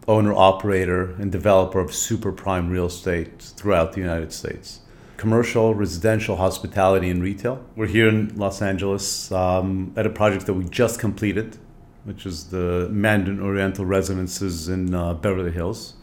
owner 0.08 0.34
operator 0.34 1.12
and 1.20 1.32
developer 1.32 1.80
of 1.80 1.94
super 1.94 2.32
prime 2.32 2.70
real 2.70 2.86
estate 2.88 3.42
throughout 3.42 3.94
the 3.94 4.02
United 4.02 4.32
States 4.32 4.82
commercial, 5.18 5.74
residential, 5.74 6.36
hospitality, 6.36 7.10
and 7.10 7.22
retail. 7.22 7.64
We're 7.76 7.88
here 7.88 8.08
in 8.08 8.36
Los 8.36 8.62
Angeles 8.62 9.32
um, 9.32 9.94
at 9.96 10.06
a 10.06 10.10
project 10.10 10.46
that 10.48 10.54
we 10.54 10.66
just 10.66 11.00
completed, 11.00 11.58
which 12.04 12.26
is 12.26 12.50
the 12.50 12.90
Mandarin 12.92 13.40
Oriental 13.40 13.86
Residences 13.86 14.68
in 14.68 14.94
uh, 14.94 15.14
Beverly 15.14 15.52
Hills. 15.52 15.96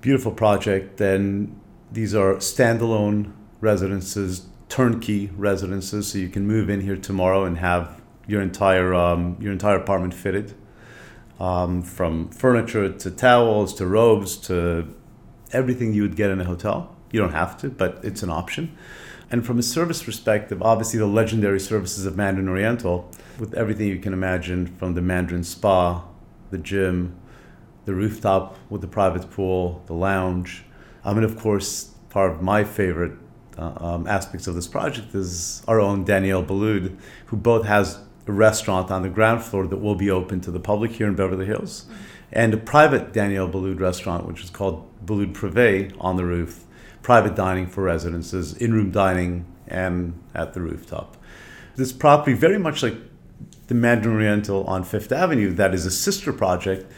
Beautiful 0.00 0.32
project, 0.32 1.00
and 1.00 1.58
these 1.92 2.14
are 2.14 2.36
standalone 2.36 3.32
residences, 3.60 4.46
turnkey 4.68 5.30
residences, 5.36 6.12
so 6.12 6.18
you 6.18 6.28
can 6.28 6.46
move 6.46 6.70
in 6.70 6.80
here 6.80 6.96
tomorrow 6.96 7.44
and 7.44 7.58
have 7.58 8.00
your 8.26 8.40
entire 8.40 8.94
um, 8.94 9.36
your 9.40 9.52
entire 9.52 9.76
apartment 9.76 10.14
fitted, 10.14 10.54
um, 11.38 11.82
from 11.82 12.30
furniture 12.30 12.90
to 12.90 13.10
towels 13.10 13.74
to 13.74 13.86
robes 13.86 14.36
to 14.36 14.86
everything 15.52 15.92
you 15.92 16.02
would 16.02 16.16
get 16.16 16.30
in 16.30 16.40
a 16.40 16.44
hotel 16.44 16.96
you 17.10 17.20
don't 17.20 17.32
have 17.32 17.58
to, 17.58 17.70
but 17.70 18.00
it's 18.02 18.22
an 18.22 18.30
option. 18.30 18.76
And 19.30 19.46
from 19.46 19.58
a 19.58 19.62
service 19.62 20.02
perspective, 20.02 20.60
obviously 20.60 20.98
the 20.98 21.06
legendary 21.06 21.60
services 21.60 22.04
of 22.04 22.16
Mandarin 22.16 22.48
Oriental, 22.48 23.10
with 23.38 23.54
everything 23.54 23.86
you 23.86 23.98
can 23.98 24.12
imagine 24.12 24.66
from 24.66 24.94
the 24.94 25.02
Mandarin 25.02 25.44
spa, 25.44 26.04
the 26.50 26.58
gym, 26.58 27.16
the 27.84 27.94
rooftop 27.94 28.56
with 28.68 28.80
the 28.80 28.88
private 28.88 29.30
pool, 29.30 29.82
the 29.86 29.94
lounge. 29.94 30.64
I 31.04 31.14
mean, 31.14 31.24
of 31.24 31.38
course, 31.38 31.94
part 32.10 32.32
of 32.32 32.42
my 32.42 32.64
favorite 32.64 33.12
uh, 33.56 33.72
um, 33.76 34.06
aspects 34.06 34.46
of 34.46 34.54
this 34.54 34.66
project 34.66 35.14
is 35.14 35.62
our 35.68 35.80
own 35.80 36.04
Daniel 36.04 36.42
Boulud, 36.42 36.96
who 37.26 37.36
both 37.36 37.66
has 37.66 38.00
a 38.26 38.32
restaurant 38.32 38.90
on 38.90 39.02
the 39.02 39.08
ground 39.08 39.42
floor 39.42 39.66
that 39.66 39.76
will 39.78 39.94
be 39.94 40.10
open 40.10 40.40
to 40.40 40.50
the 40.50 40.60
public 40.60 40.92
here 40.92 41.06
in 41.06 41.14
Beverly 41.14 41.46
Hills, 41.46 41.86
and 42.32 42.52
a 42.54 42.56
private 42.56 43.12
Daniel 43.12 43.48
Boulud 43.48 43.80
restaurant, 43.80 44.26
which 44.26 44.42
is 44.42 44.50
called 44.50 44.88
Boulud 45.04 45.34
Privé, 45.34 45.94
on 46.00 46.16
the 46.16 46.24
roof. 46.24 46.64
Private 47.02 47.34
dining 47.34 47.66
for 47.66 47.82
residences, 47.82 48.54
in 48.56 48.72
room 48.72 48.90
dining, 48.90 49.46
and 49.66 50.20
at 50.34 50.54
the 50.54 50.60
rooftop. 50.60 51.16
This 51.76 51.92
property, 51.92 52.34
very 52.34 52.58
much 52.58 52.82
like 52.82 52.96
the 53.68 53.74
Mandarin 53.74 54.16
Oriental 54.16 54.64
on 54.64 54.84
Fifth 54.84 55.12
Avenue, 55.12 55.52
that 55.54 55.72
is 55.74 55.86
a 55.86 55.90
sister 55.90 56.32
project 56.32 56.90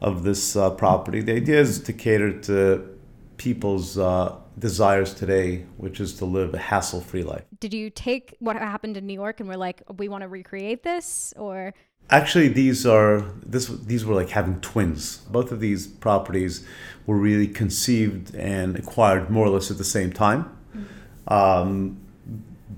of 0.00 0.22
this 0.22 0.56
uh, 0.56 0.70
property. 0.70 1.20
The 1.20 1.34
idea 1.34 1.60
is 1.60 1.80
to 1.80 1.92
cater 1.92 2.40
to 2.42 2.98
people's 3.36 3.98
uh, 3.98 4.36
desires 4.58 5.14
today, 5.14 5.66
which 5.76 6.00
is 6.00 6.14
to 6.14 6.24
live 6.24 6.54
a 6.54 6.58
hassle 6.58 7.00
free 7.00 7.22
life. 7.22 7.44
Did 7.58 7.74
you 7.74 7.90
take 7.90 8.36
what 8.38 8.56
happened 8.56 8.96
in 8.96 9.06
New 9.06 9.14
York 9.14 9.40
and 9.40 9.48
we're 9.48 9.56
like, 9.56 9.82
we 9.96 10.08
want 10.08 10.22
to 10.22 10.28
recreate 10.28 10.82
this? 10.82 11.34
Or 11.36 11.74
Actually, 12.08 12.48
these 12.48 12.86
are 12.86 13.24
this. 13.44 13.68
These 13.68 14.04
were 14.04 14.14
like 14.14 14.30
having 14.30 14.60
twins. 14.60 15.18
Both 15.30 15.52
of 15.52 15.60
these 15.60 15.86
properties 15.86 16.66
were 17.06 17.16
really 17.16 17.46
conceived 17.46 18.34
and 18.34 18.76
acquired 18.76 19.30
more 19.30 19.46
or 19.46 19.50
less 19.50 19.70
at 19.70 19.78
the 19.78 19.84
same 19.84 20.12
time. 20.12 20.44
Mm-hmm. 20.74 21.32
Um, 21.32 22.00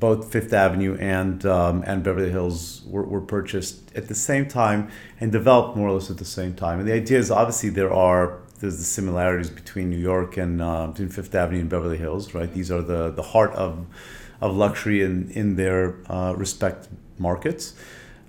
both 0.03 0.33
Fifth 0.33 0.53
Avenue 0.53 0.97
and 0.99 1.47
um, 1.47 1.85
and 1.87 2.03
Beverly 2.03 2.31
Hills 2.31 2.83
were, 2.87 3.05
were 3.05 3.21
purchased 3.21 3.95
at 3.95 4.09
the 4.09 4.15
same 4.15 4.49
time 4.49 4.91
and 5.21 5.31
developed 5.31 5.77
more 5.77 5.89
or 5.89 5.93
less 5.93 6.11
at 6.11 6.19
the 6.19 6.25
same 6.25 6.55
time. 6.55 6.81
And 6.81 6.89
the 6.89 6.93
idea 6.93 7.19
is 7.19 7.31
obviously 7.31 7.71
there 7.71 7.93
are 7.93 8.39
there's 8.61 8.79
the 8.79 8.85
similarities 8.85 9.51
between 9.51 9.91
New 9.91 9.99
York 9.99 10.37
and 10.37 10.63
uh, 10.63 10.89
between 10.89 11.09
Fifth 11.09 11.35
Avenue 11.35 11.61
and 11.61 11.71
Beverly 11.71 11.99
Hills, 11.99 12.35
right? 12.35 12.53
These 12.53 12.71
are 12.71 12.83
the 12.83 13.11
the 13.11 13.23
heart 13.23 13.53
of 13.53 13.87
of 14.41 14.57
luxury 14.57 15.03
in 15.03 15.31
in 15.31 15.57
their 15.57 15.97
uh, 16.09 16.35
respect 16.37 16.89
markets. 17.19 17.75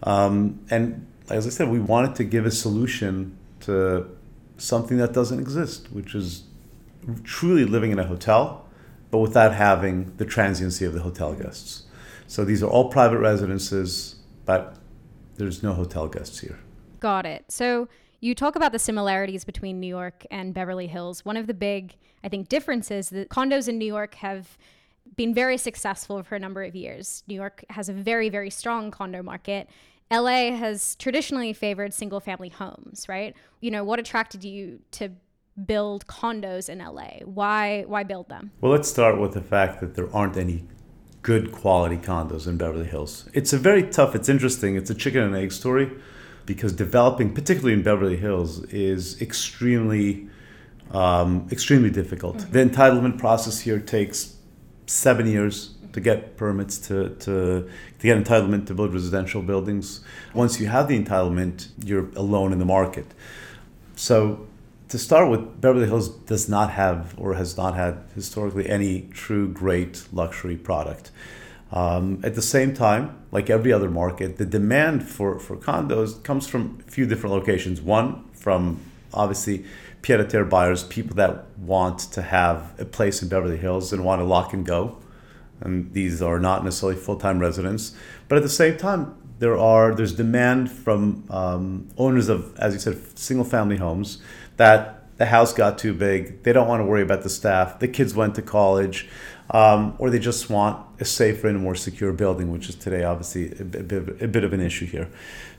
Um, 0.04 0.66
and 0.70 1.08
as 1.30 1.48
I 1.48 1.50
said, 1.50 1.70
we 1.70 1.80
wanted 1.80 2.16
to 2.16 2.24
give 2.24 2.46
a 2.46 2.52
solution 2.52 3.38
to 3.62 4.08
something 4.58 4.98
that 4.98 5.14
doesn't 5.14 5.40
exist, 5.40 5.92
which 5.92 6.14
is 6.14 6.44
truly 7.24 7.66
living 7.66 7.92
in 7.92 8.00
a 8.00 8.06
hotel, 8.06 8.66
but 9.12 9.20
without 9.20 9.54
having 9.54 10.16
the 10.18 10.26
transiency 10.26 10.86
of 10.86 10.94
the 10.94 11.02
hotel 11.02 11.34
guests. 11.34 11.84
So 12.28 12.44
these 12.46 12.64
are 12.64 12.70
all 12.70 12.90
private 12.90 13.20
residences, 13.20 14.16
but 14.46 14.78
there's 15.36 15.64
no 15.64 15.74
hotel 15.74 16.08
guests 16.08 16.40
here. 16.40 16.60
Got 17.00 17.26
it. 17.26 17.46
So 17.50 17.88
you 18.22 18.34
talk 18.34 18.56
about 18.56 18.72
the 18.72 18.80
similarities 18.80 19.44
between 19.44 19.80
New 19.80 19.88
York 19.88 20.26
and 20.32 20.54
Beverly 20.54 20.88
Hills. 20.88 21.26
One 21.26 21.38
of 21.38 21.48
the 21.48 21.54
big, 21.54 21.96
I 22.24 22.30
think, 22.30 22.48
differences 22.48 23.10
that 23.10 23.30
condos 23.30 23.68
in 23.68 23.78
New 23.78 23.86
York 23.86 24.16
have 24.16 24.58
been 25.16 25.34
very 25.34 25.58
successful 25.58 26.24
for 26.24 26.36
a 26.36 26.40
number 26.40 26.64
of 26.64 26.76
years. 26.76 27.24
New 27.28 27.36
York 27.36 27.66
has 27.70 27.90
a 27.90 27.94
very, 27.94 28.30
very 28.30 28.50
strong 28.50 28.92
condo 28.92 29.22
market. 29.22 29.68
LA 30.12 30.52
has 30.52 30.96
traditionally 30.96 31.54
favored 31.54 31.94
single 31.94 32.20
family 32.20 32.50
homes, 32.50 33.06
right? 33.08 33.36
You 33.62 33.72
know, 33.72 33.84
what 33.84 34.00
attracted 34.00 34.44
you 34.44 34.80
to 34.92 35.10
build 35.66 36.08
condos 36.08 36.70
in 36.70 36.80
LA? 36.80 37.26
Why 37.26 37.84
why 37.88 38.04
build 38.04 38.30
them? 38.30 38.52
Well, 38.62 38.72
let's 38.72 38.90
start 38.90 39.20
with 39.20 39.34
the 39.34 39.42
fact 39.42 39.80
that 39.82 39.96
there 39.96 40.14
aren't 40.16 40.38
any 40.38 40.66
good 41.22 41.52
quality 41.52 41.98
condos 41.98 42.48
in 42.48 42.58
Beverly 42.58 42.86
Hills. 42.86 43.30
It's 43.34 43.54
a 43.54 43.58
very 43.58 43.84
tough, 43.84 44.14
it's 44.14 44.30
interesting, 44.30 44.76
it's 44.76 44.90
a 44.90 44.96
chicken 44.96 45.24
and 45.24 45.36
egg 45.36 45.52
story 45.52 45.90
because 46.46 46.74
developing 46.74 47.34
particularly 47.34 47.74
in 47.74 47.82
Beverly 47.82 48.18
Hills 48.18 48.64
is 48.66 49.20
extremely 49.22 50.28
um, 50.92 51.48
extremely 51.52 51.90
difficult. 51.90 52.38
Mm-hmm. 52.38 52.52
The 52.52 52.66
entitlement 52.66 53.18
process 53.18 53.62
here 53.62 53.80
takes 53.80 54.36
7 54.86 55.26
years 55.26 55.73
to 55.94 56.02
get 56.02 56.36
permits 56.38 56.78
to, 56.78 57.10
to, 57.10 57.70
to 58.00 58.02
get 58.02 58.22
entitlement 58.22 58.68
to 58.68 58.74
build 58.74 58.94
residential 58.94 59.42
buildings. 59.42 60.04
Once 60.34 60.60
you 60.60 60.68
have 60.68 60.88
the 60.88 61.02
entitlement, 61.02 61.70
you're 61.84 62.10
alone 62.16 62.52
in 62.52 62.60
the 62.60 62.66
market. 62.66 63.06
So 63.96 64.48
to 64.90 65.00
start 65.00 65.30
with, 65.30 65.62
Beverly 65.62 65.86
Hills 65.86 66.10
does 66.10 66.50
not 66.50 66.72
have 66.72 67.16
or 67.18 67.36
has 67.36 67.56
not 67.56 67.76
had 67.76 68.00
historically 68.16 68.70
any 68.70 69.08
true 69.14 69.48
great 69.48 70.04
luxury 70.12 70.58
product. 70.58 71.12
Um, 71.72 72.20
at 72.24 72.36
the 72.36 72.42
same 72.42 72.74
time, 72.74 73.18
like 73.32 73.50
every 73.50 73.74
other 73.74 73.90
market, 73.90 74.38
the 74.38 74.46
demand 74.46 75.08
for, 75.08 75.40
for 75.40 75.56
condos 75.58 76.22
comes 76.24 76.48
from 76.48 76.84
a 76.88 76.92
few 76.92 77.08
different 77.08 77.36
locations. 77.36 77.82
One, 77.82 78.26
from 78.34 78.80
obviously 79.14 79.66
pied 80.04 80.20
a 80.20 80.26
terre 80.26 80.46
buyers, 80.46 80.84
people 80.84 81.16
that 81.16 81.46
want 81.58 82.00
to 82.00 82.22
have 82.22 82.80
a 82.80 82.86
place 82.86 83.24
in 83.24 83.30
Beverly 83.30 83.58
Hills 83.58 83.94
and 83.94 84.04
want 84.04 84.20
to 84.20 84.26
lock 84.26 84.54
and 84.54 84.66
go 84.66 84.98
and 85.64 85.92
these 85.94 86.22
are 86.22 86.40
not 86.40 86.64
necessarily 86.64 87.00
full-time 87.00 87.40
residents. 87.40 87.96
But 88.28 88.38
at 88.38 88.44
the 88.44 88.50
same 88.50 88.78
time, 88.78 89.16
there 89.40 89.58
are 89.58 89.96
there's 89.96 90.14
demand 90.14 90.72
from 90.72 91.26
um, 91.30 91.90
owners 91.98 92.30
of, 92.30 92.56
as 92.58 92.74
you 92.74 92.80
said, 92.80 93.18
single-family 93.18 93.78
homes 93.78 94.22
that 94.58 95.18
the 95.18 95.26
house 95.26 95.54
got 95.54 95.78
too 95.78 95.94
big. 95.94 96.44
They 96.44 96.54
don't 96.54 96.68
want 96.68 96.82
to 96.82 96.86
worry 96.86 97.02
about 97.02 97.24
the 97.24 97.30
staff. 97.30 97.80
The 97.80 97.88
kids 97.88 98.14
went 98.16 98.36
to 98.36 98.42
college, 98.42 99.08
um, 99.50 99.96
or 100.00 100.10
they 100.10 100.20
just 100.20 100.50
want 100.50 100.86
a 101.00 101.06
safer 101.06 101.48
and 101.48 101.60
more 101.60 101.76
secure 101.76 102.14
building, 102.14 102.52
which 102.52 102.70
is 102.70 102.76
today 102.76 103.04
obviously 103.04 103.52
a, 103.60 103.64
bit, 103.64 104.22
a 104.22 104.28
bit 104.28 104.44
of 104.44 104.54
an 104.54 104.62
issue 104.62 104.86
here. 104.86 105.10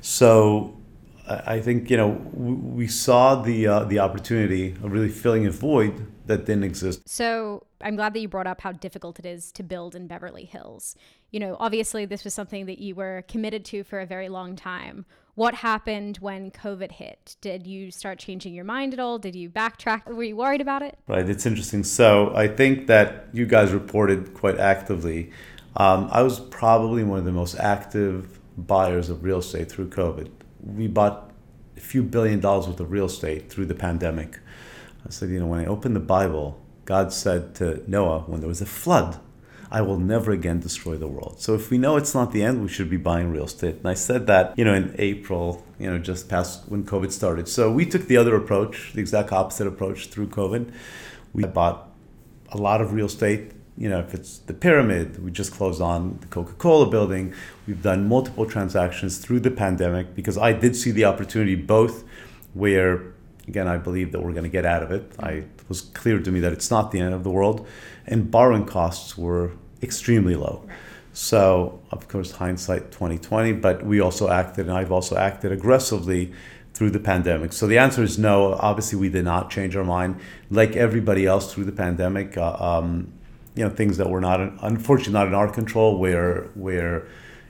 So 0.01 0.77
I 1.27 1.61
think 1.61 1.91
you 1.91 1.97
know 1.97 2.09
we 2.35 2.87
saw 2.87 3.37
the 3.37 3.67
uh, 3.67 3.85
the 3.85 3.99
opportunity 3.99 4.73
of 4.73 4.93
really 4.93 5.09
filling 5.09 5.47
a 5.47 5.51
void 5.51 6.07
that 6.27 6.47
didn't 6.47 6.65
exist. 6.65 7.09
So 7.09 7.67
I'm 7.81 7.97
glad 7.97 8.15
that 8.15 8.21
you 8.21 8.29
brought 8.29 8.47
up 8.47 8.61
how 8.61 8.73
difficult 8.73 9.19
it 9.19 9.27
is 9.27 9.53
to 9.53 9.63
build 9.63 9.95
in 9.95 10.07
Beverly 10.07 10.45
Hills. 10.45 10.97
You 11.31 11.41
know, 11.41 11.57
obviously 11.59 12.05
this 12.05 12.25
was 12.25 12.35
something 12.35 12.67
that 12.67 12.79
you 12.79 12.95
were 12.95 13.25
committed 13.29 13.65
to 13.67 13.85
for 13.85 14.01
a 14.01 14.07
very 14.07 14.29
long 14.29 14.57
time. 14.57 15.05
What 15.35 15.55
happened 15.55 16.19
when 16.19 16.51
COVID 16.51 16.93
hit? 16.93 17.37
Did 17.41 17.67
you 17.67 17.91
start 17.91 18.19
changing 18.19 18.55
your 18.55 18.65
mind 18.65 18.93
at 18.93 19.01
all? 19.01 19.19
Did 19.19 19.35
you 19.35 19.51
backtrack? 19.51 20.07
Were 20.07 20.23
you 20.23 20.37
worried 20.37 20.61
about 20.61 20.83
it? 20.83 20.97
Right, 21.09 21.29
it's 21.29 21.45
interesting. 21.45 21.83
So 21.85 22.33
I 22.37 22.47
think 22.49 22.87
that 22.87 23.27
you 23.33 23.45
guys 23.45 23.73
reported 23.73 24.33
quite 24.33 24.59
actively. 24.59 25.33
Um, 25.77 26.09
I 26.13 26.23
was 26.23 26.39
probably 26.39 27.03
one 27.03 27.19
of 27.19 27.25
the 27.25 27.33
most 27.33 27.57
active 27.57 28.39
buyers 28.57 29.11
of 29.11 29.25
real 29.25 29.39
estate 29.39 29.71
through 29.71 29.89
COVID. 29.89 30.31
We 30.65 30.89
bought 30.89 31.31
a 31.77 31.81
few 31.81 32.03
billion 32.03 32.41
dollars 32.41 32.67
worth 32.67 32.81
of 32.81 32.91
real 32.91 33.07
estate 33.07 33.51
through 33.51 33.67
the 33.67 33.75
pandemic. 33.75 34.39
I 35.07 35.11
said, 35.11 35.29
you 35.29 35.39
know, 35.39 35.47
when 35.47 35.61
I 35.61 35.67
opened 35.67 35.95
the 35.95 36.01
Bible, 36.01 36.61
God 36.85 37.13
said 37.13 37.55
to 37.57 37.83
Noah 37.87 38.21
when 38.21 38.41
there 38.41 38.49
was 38.49 38.61
a 38.61 38.67
flood, 38.67 39.21
I 39.71 39.81
will 39.81 39.99
never 39.99 40.31
again 40.31 40.61
destroy 40.61 40.97
the 40.97 41.09
world. 41.09 41.41
So 41.41 41.55
if 41.55 41.71
we 41.71 41.79
know 41.79 41.97
it's 41.97 42.15
not 42.15 42.33
the 42.33 42.43
end, 42.43 42.63
we 42.63 42.69
should 42.69 42.89
be 42.89 42.97
buying 42.97 43.31
real 43.33 43.45
estate. 43.47 43.77
And 43.77 43.89
I 43.89 43.95
said 43.95 44.27
that, 44.29 44.57
you 44.57 44.65
know, 44.65 44.75
in 44.75 44.95
April, 44.99 45.65
you 45.79 45.91
know, 45.91 45.99
just 45.99 46.29
past 46.29 46.69
when 46.69 46.85
COVID 46.85 47.11
started. 47.11 47.49
So 47.49 47.73
we 47.73 47.85
took 47.85 48.07
the 48.07 48.17
other 48.17 48.37
approach, 48.37 48.93
the 48.95 49.01
exact 49.01 49.33
opposite 49.33 49.67
approach 49.67 50.07
through 50.07 50.29
COVID. 50.29 50.73
We 51.33 51.45
bought 51.45 51.89
a 52.51 52.57
lot 52.57 52.81
of 52.81 52.93
real 52.93 53.07
estate. 53.07 53.54
You 53.77 53.89
know, 53.89 53.99
if 53.99 54.15
it's 54.15 54.39
the 54.39 54.55
pyramid, 54.55 55.23
we 55.23 55.31
just 55.31 55.53
closed 55.53 55.81
on 55.81 56.19
the 56.21 56.27
Coca 56.29 56.53
Cola 56.53 56.89
building. 56.89 57.35
We've 57.67 57.83
done 57.83 58.09
multiple 58.09 58.47
transactions 58.47 59.19
through 59.19 59.41
the 59.41 59.51
pandemic 59.51 60.15
because 60.15 60.39
I 60.39 60.53
did 60.53 60.77
see 60.77 60.93
the 60.93 61.05
opportunity 61.05 61.57
both 61.57 62.05
where 62.53 63.15
again, 63.49 63.69
I 63.69 63.77
believe 63.77 64.13
that 64.13 64.23
we're 64.23 64.33
going 64.33 64.45
to 64.45 64.51
get 64.51 64.65
out 64.65 64.83
of 64.83 64.91
it. 64.91 65.13
I, 65.19 65.31
it 65.31 65.65
was 65.69 65.83
clear 65.83 66.19
to 66.19 66.31
me 66.31 66.41
that 66.41 66.53
it's 66.53 66.71
not 66.71 66.91
the 66.91 67.01
end 67.01 67.15
of 67.15 67.25
the 67.25 67.31
world, 67.31 67.67
and 68.07 68.31
borrowing 68.31 68.67
costs 68.67 69.17
were 69.17 69.53
extremely 69.83 70.35
low. 70.35 70.67
So, 71.13 71.81
of 71.91 72.09
course, 72.09 72.33
hindsight 72.33 72.91
2020, 72.91 73.53
but 73.53 73.85
we 73.85 74.01
also 74.01 74.29
acted, 74.29 74.67
and 74.67 74.77
I've 74.77 74.91
also 74.91 75.17
acted 75.17 75.53
aggressively 75.53 76.33
through 76.73 76.91
the 76.91 76.99
pandemic. 76.99 77.53
So 77.53 77.69
the 77.69 77.79
answer 77.79 78.03
is 78.03 78.19
no. 78.19 78.55
Obviously, 78.55 78.99
we 78.99 79.09
did 79.09 79.25
not 79.25 79.49
change 79.49 79.77
our 79.77 79.85
mind. 79.85 80.21
Like 80.51 80.75
everybody 80.75 81.25
else 81.25 81.53
through 81.53 81.67
the 81.67 81.73
pandemic, 81.73 82.37
uh, 82.37 82.57
um, 82.59 83.13
you 83.55 83.65
know, 83.65 83.71
things 83.71 83.97
that 83.99 84.11
were 84.11 84.21
not, 84.21 84.41
unfortunately, 84.63 85.13
not 85.13 85.29
in 85.29 85.35
our 85.35 85.51
control, 85.51 85.99
where 85.99 86.49
where 86.55 87.07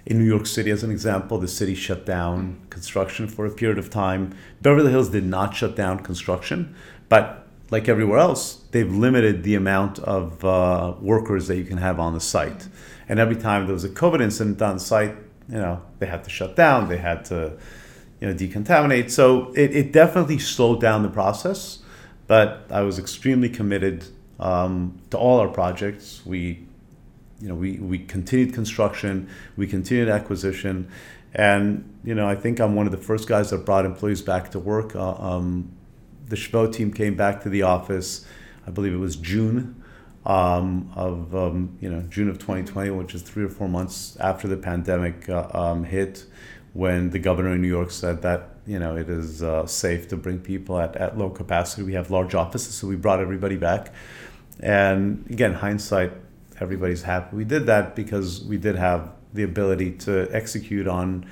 in 0.06 0.18
New 0.18 0.24
York 0.24 0.46
City, 0.46 0.70
as 0.70 0.82
an 0.82 0.90
example, 0.90 1.38
the 1.38 1.48
city 1.48 1.74
shut 1.74 2.04
down 2.04 2.60
construction 2.68 3.26
for 3.26 3.46
a 3.46 3.50
period 3.50 3.78
of 3.78 3.88
time. 3.88 4.34
Beverly 4.60 4.90
Hills 4.90 5.08
did 5.08 5.24
not 5.24 5.54
shut 5.54 5.74
down 5.74 6.00
construction, 6.00 6.74
but 7.08 7.46
like 7.70 7.88
everywhere 7.88 8.18
else, 8.18 8.64
they've 8.70 8.92
limited 8.94 9.42
the 9.42 9.54
amount 9.54 9.98
of 10.00 10.44
uh, 10.44 10.94
workers 11.00 11.46
that 11.48 11.56
you 11.56 11.64
can 11.64 11.78
have 11.78 11.98
on 11.98 12.12
the 12.12 12.20
site. 12.20 12.68
And 13.08 13.18
every 13.18 13.36
time 13.36 13.64
there 13.64 13.72
was 13.72 13.84
a 13.84 13.88
COVID 13.88 14.20
incident 14.20 14.60
on 14.60 14.78
site, 14.78 15.16
you 15.48 15.58
know, 15.58 15.82
they 15.98 16.06
had 16.06 16.24
to 16.24 16.30
shut 16.30 16.54
down, 16.54 16.88
they 16.88 16.98
had 16.98 17.24
to, 17.26 17.56
you 18.20 18.28
know, 18.28 18.34
decontaminate. 18.34 19.10
So 19.10 19.52
it, 19.54 19.74
it 19.74 19.92
definitely 19.92 20.38
slowed 20.38 20.80
down 20.80 21.02
the 21.02 21.08
process. 21.08 21.80
But 22.26 22.66
I 22.70 22.82
was 22.82 22.98
extremely 22.98 23.48
committed 23.48 24.06
um, 24.40 25.00
to 25.10 25.18
all 25.18 25.40
our 25.40 25.48
projects. 25.48 26.24
We 26.24 26.66
you 27.40 27.48
know, 27.48 27.54
we, 27.54 27.72
we 27.72 27.98
continued 27.98 28.54
construction, 28.54 29.28
we 29.56 29.66
continued 29.66 30.08
acquisition, 30.08 30.88
and 31.34 31.98
you 32.04 32.14
know, 32.14 32.28
I 32.28 32.36
think 32.36 32.60
I'm 32.60 32.74
one 32.74 32.86
of 32.86 32.92
the 32.92 32.98
first 32.98 33.28
guys 33.28 33.50
that 33.50 33.66
brought 33.66 33.84
employees 33.84 34.22
back 34.22 34.50
to 34.52 34.58
work. 34.58 34.94
Uh, 34.94 35.14
um, 35.14 35.72
the 36.26 36.36
Shvo 36.36 36.72
team 36.72 36.92
came 36.92 37.16
back 37.16 37.42
to 37.42 37.50
the 37.50 37.62
office, 37.62 38.24
I 38.66 38.70
believe 38.70 38.94
it 38.94 38.98
was 38.98 39.16
June 39.16 39.82
um, 40.24 40.90
of 40.94 41.34
um, 41.34 41.76
you 41.80 41.90
know 41.90 42.02
June 42.02 42.28
of 42.28 42.38
2020, 42.38 42.90
which 42.90 43.14
is 43.14 43.22
three 43.22 43.44
or 43.44 43.48
four 43.48 43.68
months 43.68 44.16
after 44.20 44.48
the 44.48 44.56
pandemic 44.56 45.28
uh, 45.28 45.48
um, 45.52 45.84
hit. 45.84 46.24
when 46.72 47.10
the 47.10 47.18
governor 47.18 47.54
in 47.54 47.62
New 47.62 47.68
York 47.68 47.90
said 47.90 48.22
that 48.22 48.53
you 48.66 48.78
know 48.78 48.96
it 48.96 49.08
is 49.08 49.42
uh, 49.42 49.66
safe 49.66 50.08
to 50.08 50.16
bring 50.16 50.38
people 50.40 50.78
at, 50.78 50.96
at 50.96 51.18
low 51.18 51.30
capacity. 51.30 51.82
We 51.82 51.94
have 51.94 52.10
large 52.10 52.34
offices, 52.34 52.74
so 52.74 52.86
we 52.86 52.96
brought 52.96 53.20
everybody 53.20 53.56
back. 53.56 53.92
And 54.60 55.26
again, 55.30 55.54
hindsight, 55.54 56.12
everybody's 56.60 57.02
happy. 57.02 57.36
We 57.36 57.44
did 57.44 57.66
that 57.66 57.96
because 57.96 58.44
we 58.44 58.56
did 58.56 58.76
have 58.76 59.12
the 59.32 59.42
ability 59.42 59.92
to 59.92 60.28
execute 60.30 60.86
on 60.86 61.26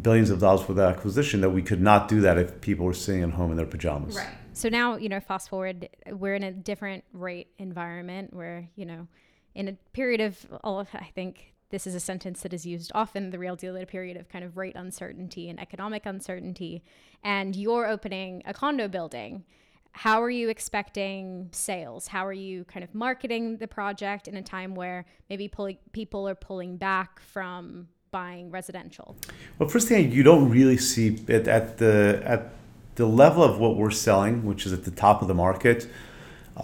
billions 0.00 0.30
of 0.30 0.40
dollars 0.40 0.62
for 0.62 0.74
the 0.74 0.82
acquisition 0.82 1.40
that 1.40 1.50
we 1.50 1.62
could 1.62 1.80
not 1.80 2.06
do 2.08 2.20
that 2.20 2.38
if 2.38 2.60
people 2.60 2.86
were 2.86 2.94
sitting 2.94 3.22
at 3.22 3.30
home 3.30 3.50
in 3.50 3.56
their 3.56 3.66
pajamas. 3.66 4.16
Right. 4.16 4.28
So 4.52 4.68
now, 4.68 4.96
you 4.96 5.08
know, 5.08 5.20
fast 5.20 5.48
forward, 5.48 5.88
we're 6.10 6.34
in 6.34 6.42
a 6.42 6.52
different 6.52 7.04
rate 7.12 7.48
environment 7.58 8.34
where, 8.34 8.68
you 8.76 8.84
know, 8.84 9.08
in 9.54 9.68
a 9.68 9.72
period 9.92 10.20
of, 10.20 10.36
I 10.62 11.10
think 11.14 11.54
this 11.70 11.86
is 11.86 11.94
a 11.94 12.00
sentence 12.00 12.42
that 12.42 12.52
is 12.52 12.66
used 12.66 12.92
often, 12.94 13.30
the 13.30 13.38
real 13.38 13.56
deal 13.56 13.76
at 13.76 13.82
a 13.82 13.86
period 13.86 14.16
of 14.16 14.28
kind 14.28 14.44
of 14.44 14.56
rate 14.56 14.76
uncertainty 14.76 15.48
and 15.48 15.58
economic 15.60 16.04
uncertainty. 16.06 16.82
And 17.22 17.54
you're 17.56 17.86
opening 17.86 18.42
a 18.44 18.52
condo 18.52 18.88
building. 18.88 19.44
How 19.92 20.22
are 20.22 20.30
you 20.30 20.48
expecting 20.48 21.48
sales? 21.52 22.08
How 22.08 22.24
are 22.26 22.32
you 22.32 22.64
kind 22.64 22.84
of 22.84 22.94
marketing 22.94 23.56
the 23.56 23.66
project 23.66 24.28
in 24.28 24.36
a 24.36 24.42
time 24.42 24.74
where 24.74 25.04
maybe 25.28 25.50
people 25.92 26.28
are 26.28 26.34
pulling 26.34 26.76
back 26.76 27.20
from 27.20 27.88
buying 28.10 28.50
residential? 28.50 29.16
Well, 29.58 29.68
first 29.68 29.88
thing 29.88 30.12
you 30.12 30.22
don't 30.22 30.48
really 30.48 30.76
see 30.76 31.18
at 31.28 31.78
the 31.78 32.22
at 32.24 32.52
the 32.96 33.06
level 33.06 33.42
of 33.42 33.58
what 33.58 33.76
we're 33.76 33.90
selling, 33.90 34.44
which 34.44 34.66
is 34.66 34.72
at 34.72 34.84
the 34.84 34.90
top 34.90 35.22
of 35.22 35.28
the 35.28 35.34
market. 35.34 35.88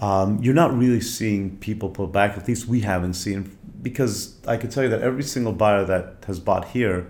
Um, 0.01 0.41
you're 0.43 0.53
not 0.53 0.77
really 0.77 1.01
seeing 1.01 1.57
people 1.57 1.89
pull 1.89 2.07
back. 2.07 2.37
At 2.37 2.47
least 2.47 2.67
we 2.67 2.81
haven't 2.81 3.13
seen, 3.13 3.57
because 3.81 4.37
I 4.47 4.57
can 4.57 4.69
tell 4.69 4.83
you 4.83 4.89
that 4.89 5.01
every 5.01 5.23
single 5.23 5.53
buyer 5.53 5.85
that 5.85 6.23
has 6.27 6.39
bought 6.39 6.69
here 6.69 7.07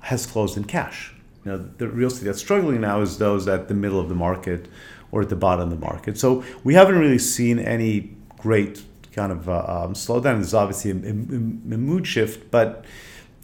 has 0.00 0.26
closed 0.26 0.56
in 0.56 0.64
cash. 0.64 1.14
You 1.44 1.52
know, 1.52 1.70
the 1.78 1.88
real 1.88 2.08
estate 2.08 2.24
that's 2.24 2.38
struggling 2.38 2.80
now 2.80 3.00
is 3.00 3.18
those 3.18 3.48
at 3.48 3.68
the 3.68 3.74
middle 3.74 4.00
of 4.00 4.08
the 4.08 4.14
market 4.14 4.68
or 5.10 5.22
at 5.22 5.28
the 5.28 5.36
bottom 5.36 5.70
of 5.72 5.80
the 5.80 5.84
market. 5.84 6.18
So 6.18 6.42
we 6.64 6.74
haven't 6.74 6.98
really 6.98 7.18
seen 7.18 7.58
any 7.58 8.16
great 8.38 8.82
kind 9.12 9.30
of 9.30 9.48
uh, 9.48 9.64
um, 9.84 9.94
slowdown. 9.94 10.36
There's 10.36 10.54
obviously 10.54 10.92
a, 10.92 10.94
a, 10.94 11.10
a 11.10 11.78
mood 11.78 12.06
shift, 12.06 12.50
but 12.50 12.84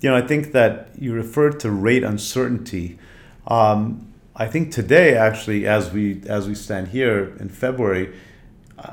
you 0.00 0.08
know, 0.08 0.16
I 0.16 0.22
think 0.22 0.52
that 0.52 0.90
you 0.98 1.12
referred 1.12 1.60
to 1.60 1.70
rate 1.70 2.04
uncertainty. 2.04 2.98
Um, 3.46 4.12
I 4.36 4.46
think 4.46 4.72
today, 4.72 5.16
actually, 5.16 5.66
as 5.66 5.90
we 5.90 6.22
as 6.26 6.46
we 6.46 6.54
stand 6.54 6.88
here 6.88 7.36
in 7.40 7.48
February, 7.48 8.14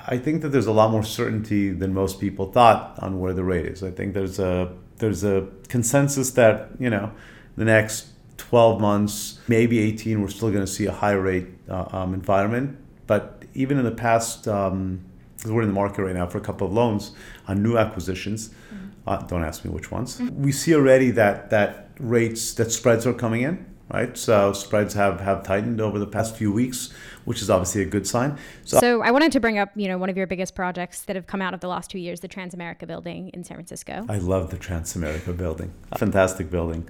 I 0.08 0.18
think 0.18 0.42
that 0.42 0.50
there's 0.50 0.66
a 0.66 0.72
lot 0.72 0.92
more 0.92 1.04
certainty 1.04 1.72
than 1.72 1.94
most 1.94 2.20
people 2.20 2.52
thought 2.52 2.98
on 3.00 3.20
where 3.20 3.34
the 3.34 3.44
rate 3.44 3.66
is. 3.66 3.84
I 3.84 3.92
think 3.92 4.14
there's 4.14 4.40
a 4.40 4.74
there's 4.98 5.24
a 5.24 5.48
consensus 5.68 6.32
that 6.32 6.70
you 6.80 6.90
know 6.90 7.12
the 7.56 7.66
next 7.66 8.08
12 8.38 8.82
months, 8.82 9.40
maybe 9.48 9.80
18, 9.80 10.22
we're 10.22 10.28
still 10.28 10.50
going 10.50 10.66
to 10.66 10.72
see 10.72 10.86
a 10.86 10.92
high 10.92 11.14
rate 11.14 11.48
uh, 11.70 11.86
um, 11.92 12.14
environment. 12.14 12.78
But 13.08 13.44
even 13.54 13.78
in 13.78 13.86
the 13.86 13.92
past, 13.92 14.48
um, 14.48 15.04
we're 15.46 15.62
in 15.62 15.70
the 15.70 15.74
market 15.74 16.04
right 16.04 16.16
now 16.16 16.28
for 16.28 16.38
a 16.38 16.42
couple 16.42 16.68
of 16.68 16.74
loans 16.74 17.12
on 17.48 17.64
new 17.64 17.78
acquisitions. 17.78 18.50
Mm-hmm. 18.50 18.88
Uh, 19.08 19.18
don't 19.28 19.44
ask 19.44 19.64
me 19.64 19.72
which 19.72 19.92
ones. 19.92 20.20
Mm-hmm. 20.20 20.42
We 20.42 20.52
see 20.52 20.74
already 20.76 21.12
that 21.12 21.50
that 21.52 21.90
rates 22.00 22.54
that 22.56 22.72
spreads 22.72 23.06
are 23.06 23.14
coming 23.14 23.42
in, 23.42 23.66
right? 23.92 24.18
So 24.18 24.54
spreads 24.54 24.94
have 24.94 25.20
have 25.22 25.44
tightened 25.44 25.80
over 25.82 26.00
the 26.00 26.08
past 26.08 26.36
few 26.36 26.52
weeks, 26.52 26.94
which 27.26 27.42
is 27.42 27.50
obviously 27.50 27.82
a 27.82 27.86
good 27.86 28.08
sign. 28.08 28.38
So, 28.64 28.80
so 28.80 29.02
I 29.02 29.12
wanted 29.12 29.32
to 29.34 29.40
bring 29.40 29.58
up, 29.58 29.70
you 29.76 29.88
know, 29.88 29.98
one 29.98 30.10
of 30.10 30.18
your 30.18 30.28
biggest 30.28 30.56
projects 30.56 31.02
that 31.04 31.16
have 31.16 31.28
come 31.28 31.42
out 31.42 31.54
of 31.54 31.60
the 31.60 31.68
last 31.68 31.92
two 31.92 32.00
years, 32.00 32.20
the 32.20 32.28
Transamerica 32.28 32.88
building 32.88 33.30
in 33.34 33.44
San 33.44 33.58
Francisco. 33.58 34.06
I 34.10 34.18
love 34.18 34.50
the 34.50 34.58
Transamerica 34.58 35.36
building. 35.36 35.74
Fantastic 35.98 36.50
building. 36.50 36.88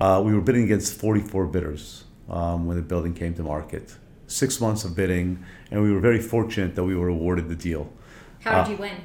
Uh, 0.00 0.20
we 0.24 0.34
were 0.34 0.40
bidding 0.40 0.64
against 0.64 0.98
44 0.98 1.46
bidders 1.46 2.04
um, 2.28 2.66
when 2.66 2.76
the 2.76 2.82
building 2.82 3.14
came 3.14 3.34
to 3.34 3.42
market. 3.42 3.96
Six 4.26 4.60
months 4.60 4.84
of 4.84 4.96
bidding, 4.96 5.44
and 5.70 5.82
we 5.82 5.92
were 5.92 6.00
very 6.00 6.20
fortunate 6.20 6.74
that 6.74 6.84
we 6.84 6.96
were 6.96 7.08
awarded 7.08 7.48
the 7.48 7.54
deal. 7.54 7.92
How 8.40 8.64
did 8.64 8.68
uh, 8.68 8.72
you 8.72 8.76
win? 8.78 8.96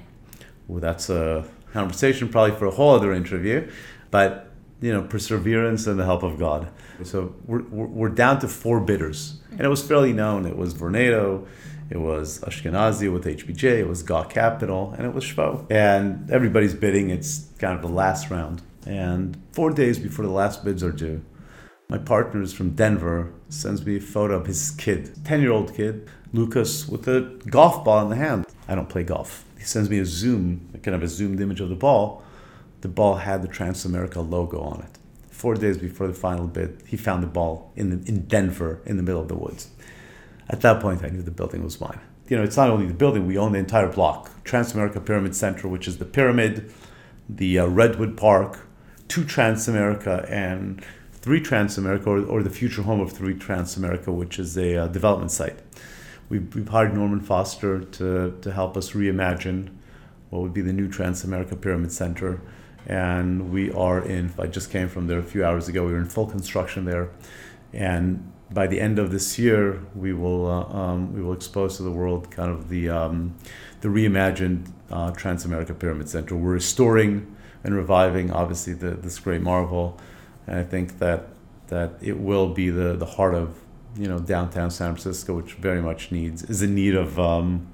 Well, 0.67 0.79
that's 0.79 1.09
a 1.09 1.47
conversation 1.73 2.29
probably 2.29 2.55
for 2.55 2.65
a 2.65 2.71
whole 2.71 2.95
other 2.95 3.13
interview, 3.13 3.69
but 4.11 4.49
you 4.81 4.93
know, 4.93 5.03
perseverance 5.03 5.87
and 5.87 5.99
the 5.99 6.05
help 6.05 6.23
of 6.23 6.39
God. 6.39 6.71
So 7.03 7.35
we're, 7.45 7.63
we're 7.63 8.09
down 8.09 8.39
to 8.39 8.47
four 8.47 8.79
bidders, 8.79 9.39
and 9.51 9.61
it 9.61 9.69
was 9.69 9.81
fairly 9.81 10.13
known. 10.13 10.45
It 10.45 10.57
was 10.57 10.73
Vornado, 10.73 11.45
it 11.89 11.97
was 11.97 12.39
Ashkenazy 12.41 13.11
with 13.11 13.25
HBJ, 13.25 13.63
it 13.79 13.87
was 13.87 14.03
Gaw 14.03 14.23
Capital, 14.25 14.93
and 14.97 15.07
it 15.07 15.13
was 15.13 15.23
Shvo. 15.23 15.65
And 15.69 16.29
everybody's 16.29 16.73
bidding. 16.73 17.09
It's 17.09 17.47
kind 17.57 17.73
of 17.75 17.81
the 17.81 17.89
last 17.89 18.29
round. 18.29 18.61
And 18.85 19.41
four 19.51 19.71
days 19.71 19.99
before 19.99 20.25
the 20.25 20.31
last 20.31 20.63
bids 20.63 20.83
are 20.83 20.91
due, 20.91 21.21
my 21.89 21.97
partner 21.97 22.41
is 22.41 22.53
from 22.53 22.71
Denver 22.71 23.33
sends 23.49 23.83
me 23.83 23.97
a 23.97 23.99
photo 23.99 24.35
of 24.35 24.45
his 24.45 24.71
kid, 24.71 25.25
10 25.25 25.41
year 25.41 25.51
old 25.51 25.73
kid, 25.73 26.07
Lucas, 26.31 26.87
with 26.87 27.07
a 27.07 27.21
golf 27.49 27.83
ball 27.83 28.03
in 28.03 28.09
the 28.09 28.15
hand. 28.15 28.45
I 28.67 28.75
don't 28.75 28.89
play 28.89 29.03
golf. 29.03 29.43
He 29.57 29.63
sends 29.63 29.89
me 29.89 29.97
a 29.97 30.05
zoom, 30.05 30.69
kind 30.83 30.93
of 30.93 31.01
a 31.01 31.07
zoomed 31.07 31.41
image 31.41 31.59
of 31.59 31.69
the 31.69 31.75
ball. 31.75 32.23
The 32.81 32.87
ball 32.87 33.15
had 33.15 33.41
the 33.41 33.47
Transamerica 33.47 34.17
logo 34.17 34.61
on 34.61 34.81
it. 34.81 34.98
Four 35.39 35.55
days 35.55 35.77
before 35.77 36.05
the 36.05 36.13
final 36.13 36.47
bid, 36.47 36.83
he 36.85 36.97
found 36.97 37.23
the 37.23 37.27
ball 37.27 37.71
in, 37.77 37.91
the, 37.91 38.09
in 38.09 38.25
Denver 38.25 38.81
in 38.85 38.97
the 38.97 39.03
middle 39.03 39.21
of 39.21 39.29
the 39.29 39.37
woods. 39.37 39.69
At 40.49 40.59
that 40.59 40.81
point, 40.81 41.01
I 41.01 41.07
knew 41.07 41.21
the 41.21 41.31
building 41.31 41.63
was 41.63 41.79
mine. 41.79 42.01
You 42.27 42.35
know, 42.35 42.43
it's 42.43 42.57
not 42.57 42.69
only 42.69 42.87
the 42.87 42.93
building, 42.93 43.25
we 43.25 43.37
own 43.37 43.53
the 43.53 43.59
entire 43.59 43.87
block. 43.87 44.43
Transamerica 44.43 45.05
Pyramid 45.05 45.33
Center, 45.33 45.69
which 45.69 45.87
is 45.87 45.97
the 45.97 46.03
pyramid, 46.03 46.73
the 47.29 47.57
uh, 47.57 47.67
Redwood 47.67 48.17
Park, 48.17 48.67
two 49.07 49.23
Transamerica 49.23 50.29
and 50.29 50.83
three 51.13 51.39
Transamerica, 51.39 52.07
or, 52.07 52.19
or 52.25 52.43
the 52.43 52.49
future 52.49 52.81
home 52.81 52.99
of 52.99 53.13
three 53.13 53.33
Transamerica, 53.33 54.13
which 54.13 54.39
is 54.39 54.57
a 54.57 54.75
uh, 54.75 54.87
development 54.87 55.31
site. 55.31 55.59
We've, 56.27 56.53
we've 56.53 56.67
hired 56.67 56.93
Norman 56.93 57.21
Foster 57.21 57.79
to, 57.79 58.37
to 58.41 58.51
help 58.51 58.75
us 58.75 58.91
reimagine 58.91 59.69
what 60.31 60.41
would 60.41 60.53
be 60.53 60.61
the 60.61 60.73
new 60.73 60.89
Transamerica 60.89 61.61
Pyramid 61.61 61.93
Center. 61.93 62.41
And 62.87 63.51
we 63.51 63.71
are 63.71 63.99
in, 64.03 64.33
I 64.39 64.47
just 64.47 64.71
came 64.71 64.89
from 64.89 65.07
there 65.07 65.19
a 65.19 65.23
few 65.23 65.45
hours 65.45 65.67
ago, 65.67 65.85
we 65.85 65.91
were 65.91 65.99
in 65.99 66.05
full 66.05 66.27
construction 66.27 66.85
there. 66.85 67.09
And 67.73 68.31
by 68.51 68.65
the 68.67 68.81
end 68.81 68.97
of 68.97 69.11
this 69.11 69.37
year, 69.37 69.81
we 69.93 70.13
will, 70.13 70.47
uh, 70.47 70.63
um, 70.75 71.13
we 71.13 71.21
will 71.21 71.33
expose 71.33 71.77
to 71.77 71.83
the 71.83 71.91
world 71.91 72.31
kind 72.31 72.49
of 72.49 72.69
the, 72.69 72.89
um, 72.89 73.35
the 73.81 73.89
reimagined 73.89 74.71
uh, 74.89 75.11
Transamerica 75.11 75.77
Pyramid 75.77 76.09
Center. 76.09 76.35
We're 76.35 76.53
restoring 76.53 77.35
and 77.63 77.75
reviving, 77.75 78.31
obviously, 78.31 78.73
the, 78.73 78.91
this 78.91 79.19
great 79.19 79.41
marvel. 79.41 79.99
And 80.47 80.57
I 80.57 80.63
think 80.63 80.99
that 80.99 81.29
that 81.69 81.93
it 82.01 82.19
will 82.19 82.49
be 82.49 82.69
the, 82.69 82.95
the 82.95 83.05
heart 83.05 83.33
of 83.33 83.55
you 83.95 84.07
know 84.07 84.19
downtown 84.19 84.69
San 84.69 84.95
Francisco, 84.95 85.35
which 85.35 85.53
very 85.53 85.81
much 85.81 86.11
needs 86.11 86.43
is 86.43 86.61
in 86.61 86.75
need 86.75 86.95
of 86.95 87.19
um, 87.19 87.67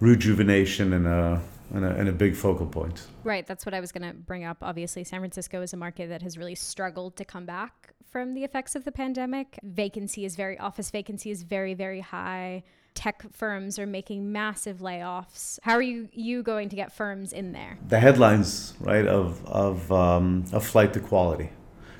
rejuvenation 0.00 0.92
and 0.92 1.06
a, 1.06 1.40
and 1.74 1.84
a 1.84 1.90
and 1.90 2.08
a 2.08 2.12
big 2.12 2.34
focal 2.34 2.66
point. 2.66 3.06
Right, 3.24 3.46
that's 3.46 3.66
what 3.66 3.74
I 3.74 3.80
was 3.80 3.92
going 3.92 4.08
to 4.08 4.14
bring 4.14 4.44
up. 4.44 4.58
Obviously, 4.62 5.04
San 5.04 5.20
Francisco 5.20 5.62
is 5.62 5.72
a 5.72 5.76
market 5.76 6.08
that 6.08 6.22
has 6.22 6.38
really 6.38 6.54
struggled 6.54 7.16
to 7.16 7.24
come 7.24 7.46
back 7.46 7.94
from 8.10 8.34
the 8.34 8.44
effects 8.44 8.74
of 8.74 8.84
the 8.84 8.92
pandemic. 8.92 9.58
Vacancy 9.62 10.24
is 10.24 10.36
very 10.36 10.58
office 10.58 10.90
vacancy 10.90 11.30
is 11.30 11.42
very 11.42 11.74
very 11.74 12.00
high 12.00 12.62
tech 12.98 13.22
firms 13.32 13.78
are 13.78 13.86
making 13.86 14.32
massive 14.32 14.78
layoffs. 14.78 15.60
How 15.62 15.74
are 15.74 15.82
you 15.82 16.08
you 16.12 16.42
going 16.42 16.68
to 16.68 16.76
get 16.76 16.92
firms 16.92 17.32
in 17.32 17.52
there? 17.52 17.78
The 17.86 18.00
headlines, 18.00 18.74
right, 18.80 19.06
of 19.06 19.46
of 19.46 19.90
um, 19.92 20.44
of 20.52 20.66
flight 20.66 20.92
to 20.94 21.00
quality. 21.00 21.50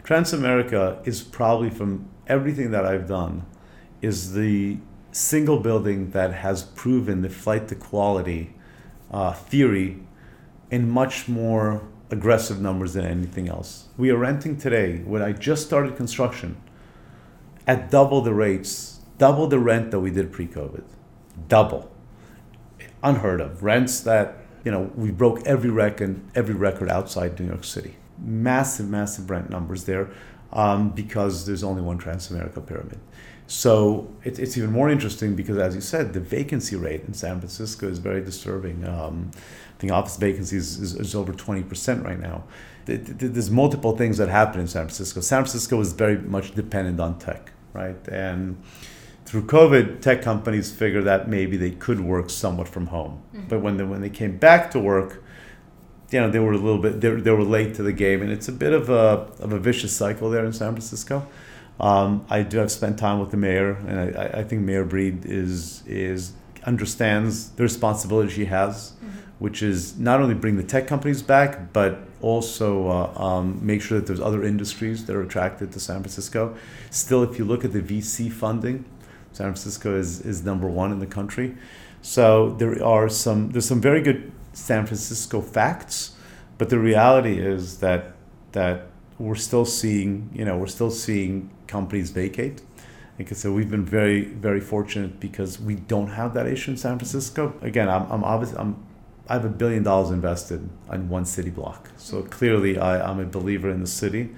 Transamerica 0.02 1.06
is 1.06 1.22
probably 1.22 1.70
from 1.70 2.08
everything 2.26 2.72
that 2.72 2.84
I've 2.84 3.06
done, 3.06 3.46
is 4.02 4.32
the 4.32 4.78
single 5.12 5.60
building 5.60 6.10
that 6.10 6.32
has 6.32 6.64
proven 6.64 7.22
the 7.22 7.30
flight 7.30 7.68
to 7.68 7.74
quality 7.74 8.54
uh, 9.10 9.32
theory 9.32 10.00
in 10.70 10.88
much 10.90 11.28
more 11.28 11.82
aggressive 12.10 12.60
numbers 12.60 12.94
than 12.94 13.04
anything 13.04 13.48
else. 13.48 13.88
We 13.96 14.10
are 14.10 14.16
renting 14.16 14.56
today, 14.56 14.98
when 14.98 15.22
I 15.22 15.32
just 15.32 15.66
started 15.66 15.96
construction, 15.96 16.56
at 17.66 17.90
double 17.90 18.22
the 18.22 18.32
rates 18.32 18.98
double 19.18 19.48
the 19.48 19.58
rent 19.58 19.90
that 19.90 20.00
we 20.00 20.10
did 20.10 20.32
pre-COVID. 20.32 20.84
Double. 21.48 21.90
Unheard 23.02 23.40
of. 23.40 23.62
Rents 23.62 24.00
that, 24.00 24.38
you 24.64 24.70
know, 24.70 24.90
we 24.94 25.10
broke 25.10 25.44
every 25.46 25.70
record, 25.70 26.20
every 26.34 26.54
record 26.54 26.88
outside 26.88 27.38
New 27.38 27.46
York 27.46 27.64
City. 27.64 27.96
Massive, 28.18 28.88
massive 28.88 29.28
rent 29.28 29.50
numbers 29.50 29.84
there 29.84 30.08
um, 30.52 30.90
because 30.90 31.46
there's 31.46 31.62
only 31.62 31.82
one 31.82 31.98
Transamerica 31.98 32.64
pyramid. 32.64 32.98
So 33.48 34.14
it, 34.24 34.38
it's 34.38 34.58
even 34.58 34.70
more 34.70 34.90
interesting 34.90 35.34
because, 35.34 35.56
as 35.56 35.74
you 35.74 35.80
said, 35.80 36.12
the 36.12 36.20
vacancy 36.20 36.76
rate 36.76 37.04
in 37.08 37.14
San 37.14 37.38
Francisco 37.40 37.88
is 37.88 37.98
very 37.98 38.22
disturbing. 38.22 38.86
Um, 38.86 39.30
I 39.34 39.80
think 39.80 39.90
office 39.90 40.18
vacancies 40.18 40.78
is, 40.78 40.94
is, 40.94 41.14
over 41.14 41.32
20% 41.32 42.04
right 42.04 42.20
now. 42.20 42.44
There's 42.84 43.50
multiple 43.50 43.96
things 43.96 44.18
that 44.18 44.28
happen 44.28 44.60
in 44.60 44.66
San 44.66 44.82
Francisco. 44.82 45.20
San 45.20 45.44
Francisco 45.44 45.80
is 45.80 45.94
very 45.94 46.18
much 46.18 46.54
dependent 46.54 47.00
on 47.00 47.18
tech, 47.18 47.52
right? 47.72 47.96
And 48.08 48.62
through 49.24 49.46
COVID, 49.46 50.02
tech 50.02 50.20
companies 50.20 50.70
figured 50.70 51.04
that 51.04 51.28
maybe 51.28 51.56
they 51.56 51.70
could 51.70 52.00
work 52.00 52.28
somewhat 52.28 52.68
from 52.68 52.88
home. 52.88 53.22
Mm-hmm. 53.34 53.48
But 53.48 53.62
when 53.62 53.78
they, 53.78 53.84
when 53.84 54.02
they 54.02 54.10
came 54.10 54.36
back 54.36 54.70
to 54.72 54.78
work, 54.78 55.22
you 56.10 56.20
know, 56.20 56.30
they 56.30 56.38
were 56.38 56.52
a 56.52 56.58
little 56.58 56.80
bit 56.80 57.00
they, 57.00 57.10
they 57.10 57.30
were 57.30 57.44
late 57.44 57.74
to 57.74 57.82
the 57.82 57.92
game, 57.92 58.20
and 58.20 58.30
it's 58.30 58.48
a 58.48 58.52
bit 58.52 58.72
of 58.72 58.90
a 58.90 59.28
of 59.40 59.52
a 59.52 59.58
vicious 59.58 59.94
cycle 59.94 60.28
there 60.28 60.44
in 60.44 60.52
San 60.52 60.72
Francisco. 60.72 61.26
Um, 61.80 62.24
I 62.28 62.42
do 62.42 62.58
have 62.58 62.72
spent 62.72 62.98
time 62.98 63.20
with 63.20 63.30
the 63.30 63.36
mayor, 63.36 63.72
and 63.72 64.18
I, 64.18 64.40
I 64.40 64.44
think 64.44 64.62
Mayor 64.62 64.84
Breed 64.84 65.24
is 65.24 65.82
is 65.86 66.32
understands 66.64 67.50
the 67.50 67.62
responsibility 67.62 68.30
she 68.30 68.44
has, 68.46 68.92
mm-hmm. 68.92 69.18
which 69.38 69.62
is 69.62 69.98
not 69.98 70.20
only 70.20 70.34
bring 70.34 70.56
the 70.56 70.62
tech 70.64 70.86
companies 70.86 71.22
back, 71.22 71.72
but 71.72 72.00
also 72.20 72.88
uh, 72.88 73.12
um, 73.16 73.64
make 73.64 73.80
sure 73.80 73.98
that 73.98 74.06
there's 74.06 74.20
other 74.20 74.42
industries 74.42 75.06
that 75.06 75.14
are 75.14 75.22
attracted 75.22 75.70
to 75.72 75.80
San 75.80 76.00
Francisco. 76.00 76.56
Still, 76.90 77.22
if 77.22 77.38
you 77.38 77.44
look 77.44 77.64
at 77.64 77.72
the 77.72 77.80
VC 77.80 78.30
funding, 78.30 78.84
San 79.32 79.46
Francisco 79.46 79.96
is, 79.96 80.20
is 80.22 80.44
number 80.44 80.66
one 80.66 80.90
in 80.90 80.98
the 80.98 81.06
country. 81.06 81.56
So 82.02 82.50
there 82.58 82.82
are 82.84 83.08
some 83.08 83.50
there's 83.50 83.66
some 83.66 83.80
very 83.80 84.02
good 84.02 84.32
San 84.52 84.86
Francisco 84.86 85.40
facts, 85.40 86.16
but 86.56 86.70
the 86.70 86.78
reality 86.78 87.38
is 87.38 87.78
that 87.78 88.14
that 88.52 88.86
we're 89.18 89.34
still 89.34 89.64
seeing 89.64 90.30
you 90.32 90.44
know 90.44 90.56
we're 90.56 90.66
still 90.66 90.90
seeing 90.90 91.50
companies 91.68 92.10
vacate. 92.10 92.62
Like 93.18 93.30
I 93.32 93.34
said, 93.34 93.52
we've 93.52 93.70
been 93.70 93.84
very 93.84 94.24
very 94.24 94.60
fortunate 94.60 95.20
because 95.20 95.60
we 95.60 95.74
don't 95.74 96.08
have 96.08 96.34
that 96.34 96.46
issue 96.46 96.72
in 96.72 96.76
San 96.76 96.98
Francisco. 96.98 97.54
Again, 97.62 97.88
I'm 97.88 98.10
I'm 98.10 98.24
obviously 98.24 98.58
I'm 98.58 98.84
I 99.28 99.34
have 99.34 99.44
a 99.44 99.50
billion 99.50 99.82
dollars 99.82 100.10
invested 100.10 100.68
in 100.90 101.08
one 101.08 101.26
city 101.26 101.50
block. 101.50 101.90
So 101.96 102.22
clearly, 102.22 102.78
I, 102.78 103.10
I'm 103.10 103.20
a 103.20 103.26
believer 103.26 103.70
in 103.70 103.80
the 103.80 103.86
city. 103.86 104.30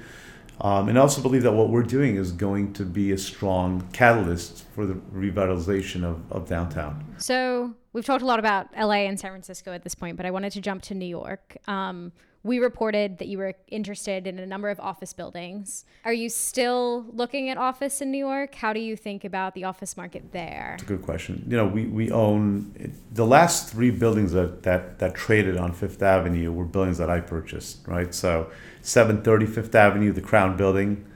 Um, 0.60 0.88
and 0.88 0.98
I 0.98 1.00
also 1.00 1.22
believe 1.22 1.42
that 1.44 1.52
what 1.52 1.70
we're 1.70 1.84
doing 1.84 2.16
is 2.16 2.32
going 2.32 2.74
to 2.74 2.84
be 2.84 3.12
a 3.12 3.18
strong 3.18 3.88
catalyst 3.92 4.64
for 4.74 4.84
the 4.84 4.94
revitalization 5.14 6.04
of, 6.04 6.20
of 6.30 6.48
downtown. 6.48 7.02
So 7.16 7.74
we've 7.92 8.04
talked 8.04 8.22
a 8.22 8.26
lot 8.26 8.38
about 8.38 8.66
LA 8.76 9.06
and 9.06 9.18
San 9.18 9.30
Francisco 9.30 9.72
at 9.72 9.84
this 9.84 9.94
point, 9.94 10.16
but 10.16 10.26
I 10.26 10.30
wanted 10.30 10.52
to 10.52 10.60
jump 10.60 10.82
to 10.82 10.94
New 10.94 11.06
York. 11.06 11.56
Um, 11.66 12.12
we 12.42 12.58
reported 12.58 13.18
that 13.18 13.28
you 13.28 13.36
were 13.36 13.54
interested 13.68 14.26
in 14.26 14.38
a 14.38 14.46
number 14.46 14.70
of 14.70 14.80
office 14.80 15.12
buildings. 15.12 15.84
Are 16.04 16.12
you 16.12 16.30
still 16.30 17.04
looking 17.12 17.50
at 17.50 17.58
office 17.58 18.00
in 18.00 18.10
New 18.10 18.18
York? 18.18 18.54
How 18.54 18.72
do 18.72 18.80
you 18.80 18.96
think 18.96 19.24
about 19.24 19.54
the 19.54 19.64
office 19.64 19.96
market 19.96 20.32
there? 20.32 20.72
It's 20.74 20.82
a 20.82 20.86
good 20.86 21.02
question. 21.02 21.44
You 21.46 21.58
know, 21.58 21.66
we, 21.66 21.84
we 21.84 22.10
own 22.10 22.94
the 23.12 23.26
last 23.26 23.70
three 23.70 23.90
buildings 23.90 24.32
that, 24.32 24.62
that, 24.62 24.98
that 25.00 25.14
traded 25.14 25.58
on 25.58 25.72
Fifth 25.72 26.02
Avenue 26.02 26.50
were 26.50 26.64
buildings 26.64 26.96
that 26.96 27.10
I 27.10 27.20
purchased, 27.20 27.86
right? 27.86 28.14
So 28.14 28.50
730 28.80 29.46
Fifth 29.46 29.74
Avenue, 29.74 30.12
the 30.12 30.22
Crown 30.22 30.56
Building, 30.56 31.06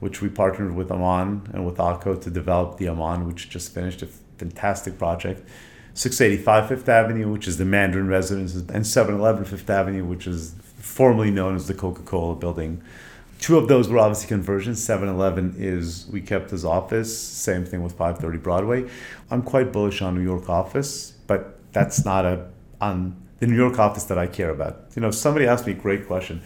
which 0.00 0.20
we 0.20 0.28
partnered 0.28 0.74
with 0.74 0.90
Aman 0.90 1.48
and 1.52 1.64
with 1.64 1.76
ALCO 1.76 2.20
to 2.20 2.30
develop 2.30 2.78
the 2.78 2.88
Aman, 2.88 3.24
which 3.28 3.48
just 3.48 3.72
finished 3.72 4.02
a 4.02 4.06
fantastic 4.36 4.98
project. 4.98 5.48
685 5.94 6.68
Fifth 6.68 6.88
Avenue, 6.88 7.30
which 7.30 7.46
is 7.46 7.58
the 7.58 7.64
Mandarin 7.64 8.08
Residences, 8.08 8.62
and 8.68 8.86
711 8.86 9.44
Fifth 9.44 9.68
Avenue, 9.68 10.04
which 10.04 10.26
is 10.26 10.54
formerly 10.82 11.30
known 11.30 11.54
as 11.54 11.68
the 11.68 11.74
Coca 11.74 12.02
Cola 12.02 12.34
building. 12.34 12.82
Two 13.38 13.56
of 13.56 13.68
those 13.68 13.88
were 13.88 13.98
obviously 13.98 14.28
conversions. 14.28 14.82
7 14.82 15.08
Eleven 15.08 15.54
is 15.56 16.06
we 16.08 16.20
kept 16.20 16.52
as 16.52 16.64
office. 16.64 17.16
Same 17.16 17.64
thing 17.64 17.82
with 17.82 17.92
530 17.92 18.38
Broadway. 18.38 18.88
I'm 19.30 19.42
quite 19.42 19.72
bullish 19.72 20.02
on 20.02 20.14
New 20.14 20.22
York 20.22 20.48
office, 20.48 21.12
but 21.26 21.58
that's 21.72 22.04
not 22.04 22.24
a 22.24 22.48
on 22.80 23.16
the 23.38 23.46
New 23.46 23.56
York 23.56 23.78
office 23.78 24.04
that 24.04 24.18
I 24.18 24.26
care 24.26 24.50
about. 24.50 24.86
You 24.94 25.02
know, 25.02 25.10
somebody 25.10 25.46
asked 25.46 25.66
me 25.66 25.72
a 25.72 25.76
great 25.76 26.06
question 26.06 26.42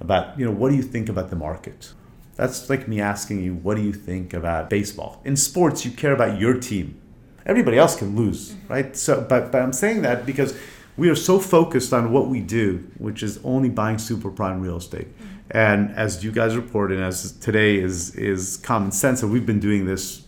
about, 0.00 0.38
you 0.38 0.44
know, 0.44 0.50
what 0.50 0.70
do 0.70 0.76
you 0.76 0.82
think 0.82 1.08
about 1.08 1.30
the 1.30 1.36
market? 1.36 1.92
That's 2.36 2.70
like 2.70 2.88
me 2.88 3.00
asking 3.00 3.42
you, 3.42 3.54
what 3.54 3.76
do 3.76 3.82
you 3.82 3.92
think 3.92 4.32
about 4.32 4.70
baseball? 4.70 5.20
In 5.24 5.36
sports, 5.36 5.84
you 5.84 5.90
care 5.90 6.12
about 6.12 6.40
your 6.40 6.54
team. 6.54 7.00
Everybody 7.44 7.76
else 7.76 7.96
can 7.96 8.16
lose, 8.16 8.52
mm-hmm. 8.52 8.72
right? 8.72 8.96
So, 8.96 9.20
but, 9.28 9.52
but 9.52 9.62
I'm 9.62 9.72
saying 9.72 10.02
that 10.02 10.26
because 10.26 10.56
we 11.00 11.08
are 11.08 11.16
so 11.16 11.38
focused 11.38 11.94
on 11.94 12.12
what 12.12 12.28
we 12.28 12.40
do, 12.40 12.86
which 12.98 13.22
is 13.22 13.40
only 13.42 13.70
buying 13.70 13.96
super 13.96 14.30
prime 14.30 14.60
real 14.60 14.76
estate. 14.76 15.08
Mm-hmm. 15.08 15.26
And 15.52 15.90
as 15.96 16.22
you 16.22 16.30
guys 16.30 16.54
reported, 16.56 17.00
as 17.00 17.32
today 17.32 17.78
is 17.78 18.14
is 18.16 18.58
common 18.58 18.92
sense, 18.92 19.22
and 19.22 19.32
we've 19.32 19.46
been 19.46 19.60
doing 19.60 19.86
this 19.86 20.26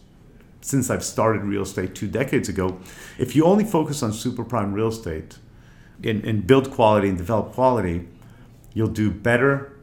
since 0.62 0.88
I've 0.88 1.04
started 1.04 1.42
real 1.42 1.60
estate 1.62 1.94
two 1.94 2.08
decades 2.08 2.48
ago. 2.48 2.78
If 3.18 3.36
you 3.36 3.44
only 3.44 3.64
focus 3.64 4.02
on 4.02 4.14
super 4.14 4.44
prime 4.44 4.72
real 4.72 4.88
estate 4.88 5.36
and, 6.02 6.24
and 6.24 6.46
build 6.46 6.70
quality 6.70 7.10
and 7.10 7.18
develop 7.18 7.52
quality, 7.52 8.08
you'll 8.72 8.96
do 9.04 9.10
better 9.10 9.78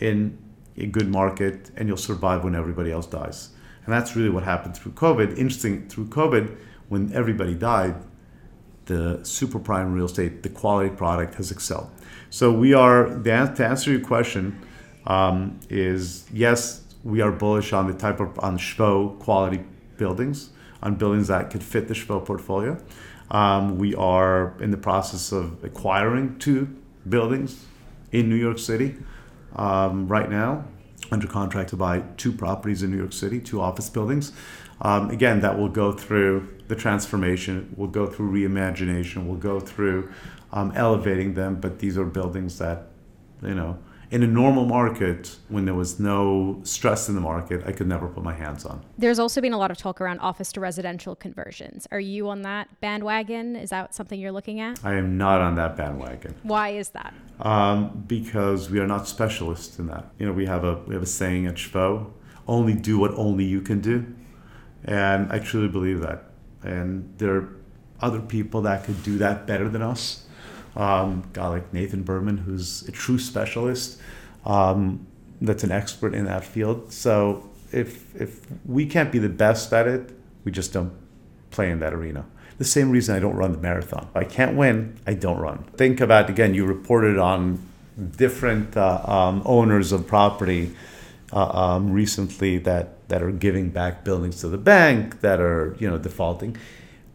in 0.00 0.36
a 0.76 0.84
good 0.84 1.08
market 1.08 1.70
and 1.76 1.88
you'll 1.88 1.96
survive 2.10 2.44
when 2.44 2.54
everybody 2.54 2.92
else 2.92 3.06
dies. 3.06 3.50
And 3.86 3.94
that's 3.94 4.14
really 4.14 4.30
what 4.36 4.42
happened 4.42 4.76
through 4.76 4.92
COVID. 4.92 5.38
Interesting, 5.38 5.88
through 5.88 6.08
COVID, 6.08 6.54
when 6.90 7.10
everybody 7.14 7.54
died, 7.54 7.94
the 8.86 9.20
super 9.24 9.58
prime 9.58 9.92
real 9.92 10.06
estate, 10.06 10.42
the 10.42 10.48
quality 10.48 10.90
product 10.90 11.34
has 11.34 11.50
excelled. 11.50 11.90
So 12.30 12.52
we 12.52 12.74
are, 12.74 13.18
to 13.22 13.66
answer 13.66 13.90
your 13.90 14.00
question, 14.00 14.60
um, 15.06 15.60
is 15.68 16.26
yes, 16.32 16.82
we 17.04 17.20
are 17.20 17.30
bullish 17.30 17.72
on 17.72 17.86
the 17.86 17.94
type 17.94 18.20
of, 18.20 18.38
on 18.40 18.58
SHVO 18.58 19.18
quality 19.20 19.64
buildings, 19.96 20.50
on 20.82 20.96
buildings 20.96 21.28
that 21.28 21.50
could 21.50 21.62
fit 21.62 21.88
the 21.88 21.94
SHVO 21.94 22.24
portfolio. 22.24 22.82
Um, 23.30 23.78
we 23.78 23.94
are 23.94 24.54
in 24.60 24.70
the 24.70 24.76
process 24.76 25.32
of 25.32 25.62
acquiring 25.64 26.38
two 26.38 26.68
buildings 27.08 27.64
in 28.12 28.28
New 28.28 28.36
York 28.36 28.58
City 28.58 28.96
um, 29.56 30.06
right 30.08 30.30
now, 30.30 30.64
under 31.10 31.26
contract 31.26 31.70
to 31.70 31.76
buy 31.76 32.02
two 32.16 32.32
properties 32.32 32.82
in 32.82 32.90
New 32.90 32.98
York 32.98 33.12
City, 33.12 33.40
two 33.40 33.60
office 33.60 33.88
buildings. 33.88 34.32
Um, 34.80 35.10
again, 35.10 35.40
that 35.40 35.58
will 35.58 35.68
go 35.68 35.92
through 35.92 36.48
the 36.68 36.76
transformation, 36.76 37.72
we'll 37.76 37.88
go 37.88 38.06
through 38.06 38.32
reimagination, 38.32 39.26
we'll 39.26 39.36
go 39.36 39.60
through 39.60 40.12
um, 40.52 40.72
elevating 40.74 41.34
them. 41.34 41.56
But 41.60 41.78
these 41.78 41.96
are 41.96 42.04
buildings 42.04 42.58
that, 42.58 42.88
you 43.42 43.54
know, 43.54 43.78
in 44.10 44.22
a 44.22 44.26
normal 44.26 44.66
market, 44.66 45.36
when 45.48 45.64
there 45.64 45.74
was 45.74 45.98
no 45.98 46.60
stress 46.62 47.08
in 47.08 47.16
the 47.16 47.20
market, 47.20 47.64
I 47.66 47.72
could 47.72 47.88
never 47.88 48.06
put 48.06 48.22
my 48.22 48.34
hands 48.34 48.64
on. 48.64 48.84
There's 48.96 49.18
also 49.18 49.40
been 49.40 49.52
a 49.52 49.58
lot 49.58 49.72
of 49.72 49.78
talk 49.78 50.00
around 50.00 50.20
office 50.20 50.52
to 50.52 50.60
residential 50.60 51.16
conversions. 51.16 51.88
Are 51.90 51.98
you 51.98 52.28
on 52.28 52.42
that 52.42 52.80
bandwagon? 52.80 53.56
Is 53.56 53.70
that 53.70 53.94
something 53.94 54.20
you're 54.20 54.32
looking 54.32 54.60
at? 54.60 54.84
I 54.84 54.94
am 54.94 55.18
not 55.18 55.40
on 55.40 55.56
that 55.56 55.76
bandwagon. 55.76 56.36
Why 56.44 56.70
is 56.70 56.90
that? 56.90 57.14
Um, 57.40 58.04
because 58.06 58.70
we 58.70 58.78
are 58.78 58.86
not 58.86 59.08
specialists 59.08 59.78
in 59.78 59.88
that. 59.88 60.06
You 60.18 60.26
know, 60.26 60.32
we 60.32 60.46
have 60.46 60.62
a 60.62 60.76
we 60.86 60.94
have 60.94 61.02
a 61.02 61.06
saying 61.06 61.46
at 61.46 61.56
SHVO, 61.56 62.10
only 62.46 62.74
do 62.74 62.98
what 62.98 63.12
only 63.14 63.44
you 63.44 63.60
can 63.60 63.80
do. 63.80 64.06
And 64.86 65.30
I 65.32 65.40
truly 65.40 65.68
believe 65.68 66.00
that. 66.00 66.24
And 66.62 67.12
there 67.18 67.34
are 67.34 67.48
other 68.00 68.20
people 68.20 68.62
that 68.62 68.84
could 68.84 69.02
do 69.02 69.18
that 69.18 69.46
better 69.46 69.68
than 69.68 69.82
us. 69.82 70.26
Um, 70.76 71.24
guy 71.32 71.48
like 71.48 71.72
Nathan 71.72 72.02
Berman, 72.02 72.38
who's 72.38 72.82
a 72.88 72.92
true 72.92 73.18
specialist, 73.18 73.98
um, 74.44 75.06
that's 75.40 75.64
an 75.64 75.72
expert 75.72 76.14
in 76.14 76.26
that 76.26 76.44
field. 76.44 76.92
So 76.92 77.48
if 77.72 78.14
if 78.14 78.40
we 78.64 78.86
can't 78.86 79.10
be 79.10 79.18
the 79.18 79.28
best 79.28 79.72
at 79.72 79.86
it, 79.86 80.10
we 80.44 80.52
just 80.52 80.72
don't 80.72 80.92
play 81.50 81.70
in 81.70 81.80
that 81.80 81.92
arena. 81.92 82.26
The 82.58 82.64
same 82.64 82.90
reason 82.90 83.14
I 83.16 83.18
don't 83.18 83.36
run 83.36 83.52
the 83.52 83.58
marathon. 83.58 84.08
If 84.10 84.16
I 84.16 84.24
can't 84.24 84.56
win, 84.56 84.98
I 85.06 85.14
don't 85.14 85.38
run. 85.38 85.64
Think 85.76 86.00
about 86.00 86.30
again. 86.30 86.54
You 86.54 86.64
reported 86.64 87.18
on 87.18 87.60
different 88.16 88.76
uh, 88.76 89.02
um, 89.04 89.42
owners 89.44 89.92
of 89.92 90.06
property 90.06 90.74
uh, 91.32 91.48
um, 91.48 91.90
recently 91.92 92.58
that 92.58 92.95
that 93.08 93.22
are 93.22 93.30
giving 93.30 93.70
back 93.70 94.04
buildings 94.04 94.40
to 94.40 94.48
the 94.48 94.58
bank 94.58 95.20
that 95.20 95.40
are 95.40 95.76
you 95.78 95.88
know 95.88 95.98
defaulting. 95.98 96.56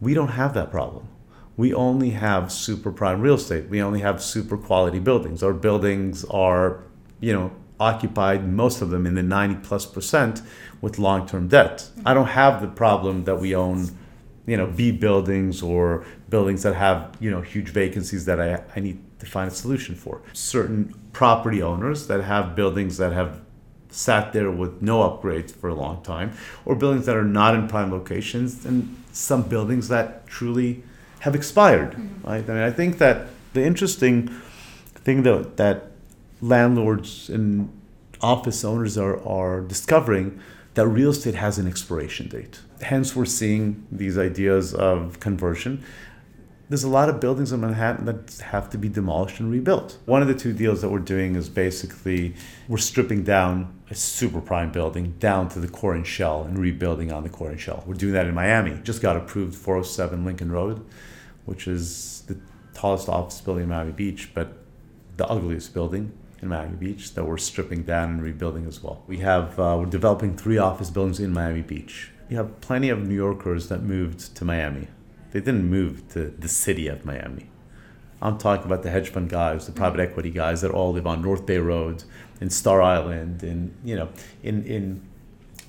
We 0.00 0.14
don't 0.14 0.28
have 0.28 0.54
that 0.54 0.70
problem. 0.70 1.08
We 1.56 1.74
only 1.74 2.10
have 2.10 2.50
super 2.50 2.90
prime 2.90 3.20
real 3.20 3.34
estate. 3.34 3.68
We 3.68 3.82
only 3.82 4.00
have 4.00 4.22
super 4.22 4.56
quality 4.56 4.98
buildings. 4.98 5.42
Our 5.42 5.52
buildings 5.52 6.24
are 6.26 6.82
you 7.20 7.32
know 7.32 7.52
occupied 7.78 8.48
most 8.48 8.80
of 8.80 8.90
them 8.90 9.06
in 9.06 9.14
the 9.14 9.22
90 9.22 9.56
plus 9.66 9.86
percent 9.86 10.40
with 10.80 10.98
long-term 10.98 11.48
debt. 11.48 11.88
I 12.06 12.14
don't 12.14 12.28
have 12.28 12.62
the 12.62 12.68
problem 12.68 13.24
that 13.24 13.36
we 13.36 13.54
own 13.54 13.90
you 14.46 14.56
know 14.56 14.66
B 14.66 14.92
buildings 14.92 15.62
or 15.62 16.04
buildings 16.28 16.62
that 16.62 16.74
have 16.74 17.16
you 17.20 17.30
know 17.30 17.40
huge 17.40 17.68
vacancies 17.68 18.24
that 18.26 18.40
I, 18.40 18.62
I 18.76 18.80
need 18.80 18.98
to 19.20 19.26
find 19.26 19.50
a 19.50 19.54
solution 19.54 19.94
for. 19.94 20.22
Certain 20.32 20.94
property 21.12 21.62
owners 21.62 22.06
that 22.08 22.22
have 22.22 22.56
buildings 22.56 22.96
that 22.96 23.12
have 23.12 23.40
sat 23.92 24.32
there 24.32 24.50
with 24.50 24.82
no 24.82 24.98
upgrades 25.08 25.52
for 25.52 25.68
a 25.68 25.74
long 25.74 26.02
time, 26.02 26.32
or 26.64 26.74
buildings 26.74 27.06
that 27.06 27.16
are 27.16 27.24
not 27.24 27.54
in 27.54 27.68
prime 27.68 27.92
locations, 27.92 28.64
and 28.64 28.96
some 29.12 29.42
buildings 29.42 29.88
that 29.88 30.26
truly 30.26 30.82
have 31.20 31.34
expired. 31.34 31.92
Mm-hmm. 31.92 32.28
Right? 32.28 32.50
I 32.50 32.52
mean, 32.52 32.62
I 32.62 32.70
think 32.70 32.98
that 32.98 33.28
the 33.52 33.64
interesting 33.64 34.28
thing 34.94 35.22
that 35.22 35.56
that 35.58 35.92
landlords 36.40 37.28
and 37.28 37.70
office 38.20 38.64
owners 38.64 38.96
are, 38.96 39.22
are 39.26 39.60
discovering 39.60 40.40
that 40.74 40.86
real 40.86 41.10
estate 41.10 41.34
has 41.34 41.58
an 41.58 41.68
expiration 41.68 42.28
date. 42.28 42.60
Hence, 42.80 43.14
we're 43.14 43.26
seeing 43.26 43.86
these 43.92 44.16
ideas 44.16 44.74
of 44.74 45.20
conversion 45.20 45.84
there's 46.72 46.84
a 46.84 46.88
lot 46.88 47.10
of 47.10 47.20
buildings 47.20 47.52
in 47.52 47.60
Manhattan 47.60 48.06
that 48.06 48.42
have 48.46 48.70
to 48.70 48.78
be 48.78 48.88
demolished 48.88 49.40
and 49.40 49.50
rebuilt. 49.52 49.98
One 50.06 50.22
of 50.22 50.28
the 50.28 50.34
two 50.34 50.54
deals 50.54 50.80
that 50.80 50.88
we're 50.88 51.00
doing 51.00 51.36
is 51.36 51.50
basically 51.50 52.34
we're 52.66 52.78
stripping 52.78 53.24
down 53.24 53.78
a 53.92 53.94
super 53.94 54.40
prime 54.40 54.72
building 54.72 55.14
down 55.18 55.50
to 55.50 55.60
the 55.60 55.68
core 55.68 55.94
and 55.94 56.06
shell 56.06 56.44
and 56.44 56.58
rebuilding 56.58 57.12
on 57.12 57.22
the 57.22 57.28
core 57.28 57.50
and 57.50 57.60
shell. 57.60 57.84
We're 57.86 57.92
doing 57.92 58.14
that 58.14 58.26
in 58.26 58.34
Miami. 58.34 58.80
Just 58.82 59.02
got 59.02 59.18
approved 59.18 59.54
407 59.54 60.24
Lincoln 60.24 60.50
Road, 60.50 60.82
which 61.44 61.68
is 61.68 62.22
the 62.26 62.40
tallest 62.72 63.10
office 63.10 63.42
building 63.42 63.64
in 63.64 63.68
Miami 63.68 63.92
Beach, 63.92 64.30
but 64.32 64.56
the 65.18 65.26
ugliest 65.26 65.74
building 65.74 66.10
in 66.40 66.48
Miami 66.48 66.74
Beach 66.76 67.12
that 67.12 67.26
we're 67.26 67.36
stripping 67.36 67.82
down 67.82 68.08
and 68.12 68.22
rebuilding 68.22 68.66
as 68.66 68.82
well. 68.82 69.02
We 69.06 69.18
have 69.18 69.60
uh, 69.60 69.76
we're 69.78 69.84
developing 69.84 70.38
three 70.38 70.56
office 70.56 70.88
buildings 70.88 71.20
in 71.20 71.30
Miami 71.34 71.60
Beach. 71.60 72.10
You 72.30 72.38
have 72.38 72.62
plenty 72.62 72.88
of 72.88 73.06
New 73.06 73.14
Yorkers 73.14 73.68
that 73.68 73.82
moved 73.82 74.34
to 74.36 74.44
Miami. 74.46 74.88
They 75.32 75.40
didn't 75.40 75.68
move 75.68 76.08
to 76.14 76.30
the 76.30 76.48
city 76.48 76.88
of 76.88 77.04
Miami. 77.04 77.50
I'm 78.22 78.38
talking 78.38 78.66
about 78.66 78.84
the 78.84 78.90
hedge 78.90 79.10
fund 79.10 79.28
guys, 79.28 79.66
the 79.66 79.72
private 79.72 80.00
equity 80.00 80.30
guys 80.30 80.60
that 80.60 80.70
all 80.70 80.92
live 80.92 81.06
on 81.08 81.20
North 81.20 81.44
Bay 81.44 81.58
Road, 81.58 82.04
in 82.40 82.50
Star 82.50 82.80
Island, 82.80 83.42
in 83.42 83.74
you 83.84 83.96
know, 83.96 84.08
in 84.42 84.64
in 84.64 85.02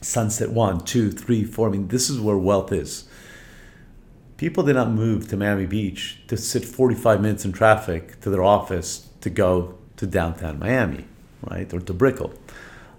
Sunset 0.01 0.51
One, 0.51 0.79
Two, 0.79 1.11
Three, 1.11 1.43
Four. 1.43 1.69
I 1.69 1.71
mean, 1.71 1.87
this 1.87 2.09
is 2.09 2.19
where 2.19 2.37
wealth 2.37 2.71
is. 2.71 3.05
People 4.37 4.63
did 4.63 4.75
not 4.75 4.89
move 4.89 5.27
to 5.29 5.37
Miami 5.37 5.65
Beach 5.65 6.19
to 6.27 6.35
sit 6.35 6.65
45 6.65 7.21
minutes 7.21 7.45
in 7.45 7.53
traffic 7.53 8.19
to 8.21 8.29
their 8.29 8.43
office 8.43 9.07
to 9.21 9.29
go 9.29 9.75
to 9.97 10.05
downtown 10.05 10.59
Miami, 10.59 11.05
right, 11.49 11.71
or 11.73 11.79
to 11.79 11.93
Brickell. 11.93 12.33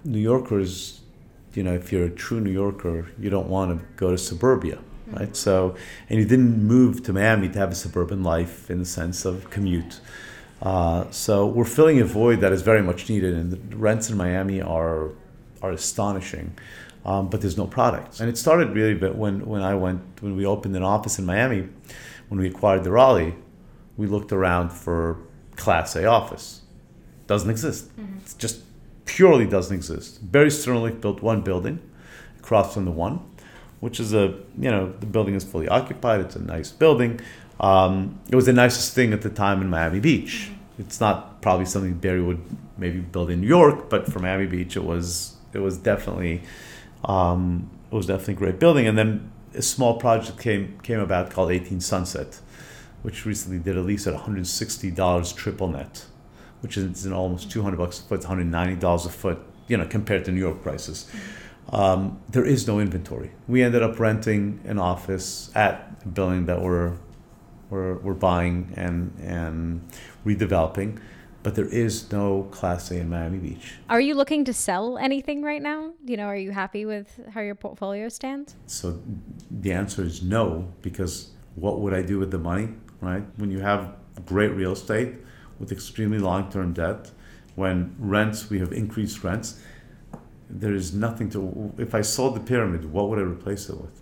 New 0.05 0.21
Yorkers, 0.21 1.01
you 1.53 1.63
know, 1.63 1.75
if 1.75 1.93
you're 1.93 2.07
a 2.07 2.11
true 2.11 2.41
New 2.41 2.51
Yorker, 2.51 3.09
you 3.19 3.31
don't 3.31 3.49
want 3.49 3.79
to 3.79 3.87
go 3.97 4.11
to 4.11 4.19
suburbia, 4.19 4.79
right? 5.09 5.23
Mm-hmm. 5.23 5.35
So, 5.35 5.77
and 6.09 6.19
you 6.19 6.25
didn't 6.25 6.63
move 6.63 7.03
to 7.05 7.13
Miami 7.13 7.49
to 7.49 7.59
have 7.59 7.71
a 7.71 7.75
suburban 7.75 8.23
life 8.23 8.71
in 8.71 8.79
the 8.79 8.85
sense 8.85 9.25
of 9.25 9.51
commute. 9.51 10.01
Uh, 10.63 11.11
so 11.11 11.47
we're 11.47 11.65
filling 11.65 12.01
a 12.01 12.05
void 12.05 12.41
that 12.41 12.53
is 12.53 12.63
very 12.63 12.83
much 12.83 13.09
needed, 13.09 13.35
and 13.35 13.53
the 13.53 13.77
rents 13.77 14.09
in 14.11 14.17
Miami 14.17 14.61
are 14.61 15.11
are 15.63 15.73
astonishing. 15.73 16.55
Um, 17.05 17.29
but 17.29 17.43
there's 17.43 17.59
no 17.59 17.67
product, 17.67 18.21
and 18.21 18.31
it 18.31 18.39
started 18.39 18.71
really. 18.71 18.95
But 18.95 19.15
when 19.17 19.45
when 19.47 19.63
I 19.63 19.75
went 19.75 20.01
when 20.21 20.37
we 20.37 20.47
opened 20.47 20.75
an 20.75 20.83
office 20.83 21.19
in 21.19 21.27
Miami, 21.27 21.69
when 22.29 22.41
we 22.41 22.49
acquired 22.49 22.83
the 22.85 22.91
Raleigh, 22.91 23.35
we 23.97 24.07
looked 24.07 24.33
around 24.33 24.71
for 24.71 25.19
Class 25.57 25.97
A 25.97 26.07
office. 26.07 26.63
Doesn't 27.27 27.51
exist. 27.51 27.89
Mm-hmm. 27.99 28.19
It 28.19 28.35
just 28.39 28.63
purely 29.05 29.47
doesn't 29.47 29.75
exist. 29.75 30.33
Barry 30.33 30.49
Sternlicht 30.49 31.01
built 31.01 31.23
one 31.23 31.43
building 31.43 31.79
across 32.39 32.75
from 32.75 32.85
the 32.85 32.91
one, 32.91 33.21
which 33.85 34.01
is 34.01 34.15
a 34.15 34.35
you 34.59 34.71
know 34.71 34.91
the 35.01 35.05
building 35.05 35.35
is 35.35 35.45
fully 35.45 35.69
occupied. 35.69 36.19
It's 36.23 36.37
a 36.37 36.43
nice 36.43 36.73
building. 36.73 37.21
Um, 37.61 38.19
it 38.31 38.35
was 38.35 38.47
the 38.47 38.55
nicest 38.55 38.95
thing 38.95 39.13
at 39.13 39.21
the 39.21 39.29
time 39.29 39.61
in 39.61 39.69
Miami 39.69 40.01
Beach. 40.01 40.35
Mm-hmm. 40.35 40.83
It's 40.83 41.01
not 41.01 41.43
probably 41.43 41.67
something 41.67 41.93
Barry 41.93 42.23
would 42.23 42.43
maybe 42.79 43.01
build 43.01 43.29
in 43.29 43.43
New 43.43 43.47
York, 43.47 43.91
but 43.91 44.11
for 44.11 44.21
Miami 44.21 44.47
Beach, 44.47 44.75
it 44.75 44.85
was 44.85 45.37
it 45.53 45.59
was 45.59 45.77
definitely 45.77 46.41
um, 47.05 47.69
it 47.93 47.95
was 47.95 48.07
definitely 48.07 48.35
a 48.35 48.37
great 48.39 48.59
building. 48.59 48.87
And 48.87 48.97
then 48.97 49.31
a 49.55 49.61
small 49.61 49.99
project 49.99 50.39
came 50.41 50.81
came 50.83 51.01
about 51.01 51.31
called 51.31 51.51
18 51.53 51.83
Sunset, 51.83 52.41
which 53.03 53.27
recently 53.27 53.59
did 53.59 53.77
a 53.77 53.83
lease 53.83 54.07
at 54.07 54.15
160 54.15 54.91
dollars 54.93 55.31
triple 55.31 55.69
net, 55.69 56.07
which 56.63 56.79
is 56.79 57.05
an 57.05 57.13
almost 57.13 57.51
200 57.51 57.77
bucks 57.77 58.01
a 58.01 58.03
foot, 58.03 58.21
190 58.21 58.77
dollars 58.77 59.05
a 59.05 59.11
foot, 59.11 59.41
you 59.69 59.77
know, 59.77 59.87
compared 59.87 60.25
to 60.25 60.33
New 60.33 60.41
York 60.41 60.63
prices. 60.63 61.07
Mm-hmm 61.13 61.44
um, 61.71 62.21
there 62.29 62.45
is 62.45 62.67
no 62.67 62.81
inventory. 62.81 63.33
We 63.49 63.63
ended 63.63 63.83
up 63.83 63.99
renting 63.99 64.61
an 64.65 64.79
office 64.79 65.51
at 65.55 65.97
a 66.05 66.09
building 66.09 66.47
that 66.47 66.61
we're, 66.61 66.93
we're, 67.71 67.95
we're 67.99 68.15
buying 68.15 68.73
and, 68.77 69.13
and 69.21 69.89
redeveloping, 70.25 71.01
but 71.43 71.55
there 71.55 71.67
is 71.67 72.11
no 72.13 72.45
Class 72.51 72.91
A 72.91 72.99
in 72.99 73.11
Miami 73.11 73.39
Beach. 73.39 73.75
Are 73.89 74.01
you 74.01 74.15
looking 74.15 74.45
to 74.45 74.53
sell 74.53 74.99
anything 74.99 75.43
right 75.43 75.63
now? 75.63 75.93
You 76.05 76.17
know, 76.17 76.27
are 76.27 76.37
you 76.37 76.53
happy 76.53 76.85
with 76.87 77.21
how 77.33 77.41
your 77.41 77.55
portfolio 77.55 78.09
stands? 78.09 78.57
So 78.67 79.01
the 79.51 79.73
answer 79.73 80.03
is 80.03 80.23
no, 80.23 80.73
because 80.83 81.33
what 81.55 81.81
would 81.81 81.95
I 81.95 82.03
do 82.03 82.19
with 82.19 82.31
the 82.31 82.39
money, 82.39 82.69
right? 83.01 83.25
When 83.37 83.51
you 83.51 83.61
have 83.61 83.95
great 84.27 84.53
real 84.53 84.73
estate 84.73 85.15
with 85.59 85.73
extremely 85.73 86.19
long 86.19 86.51
term 86.51 86.73
debt, 86.73 87.11
when 87.55 87.95
rents, 87.99 88.51
we 88.51 88.59
have 88.59 88.73
increased 88.73 89.23
rents 89.23 89.63
there 90.49 90.75
is 90.75 90.95
nothing 90.95 91.31
to. 91.31 91.73
If 91.79 91.95
I 91.95 92.01
sold 92.03 92.37
the 92.37 92.41
pyramid, 92.41 92.93
what 92.93 93.09
would 93.09 93.19
I 93.19 93.23
replace 93.23 93.69
it 93.69 93.77
with? 93.77 94.01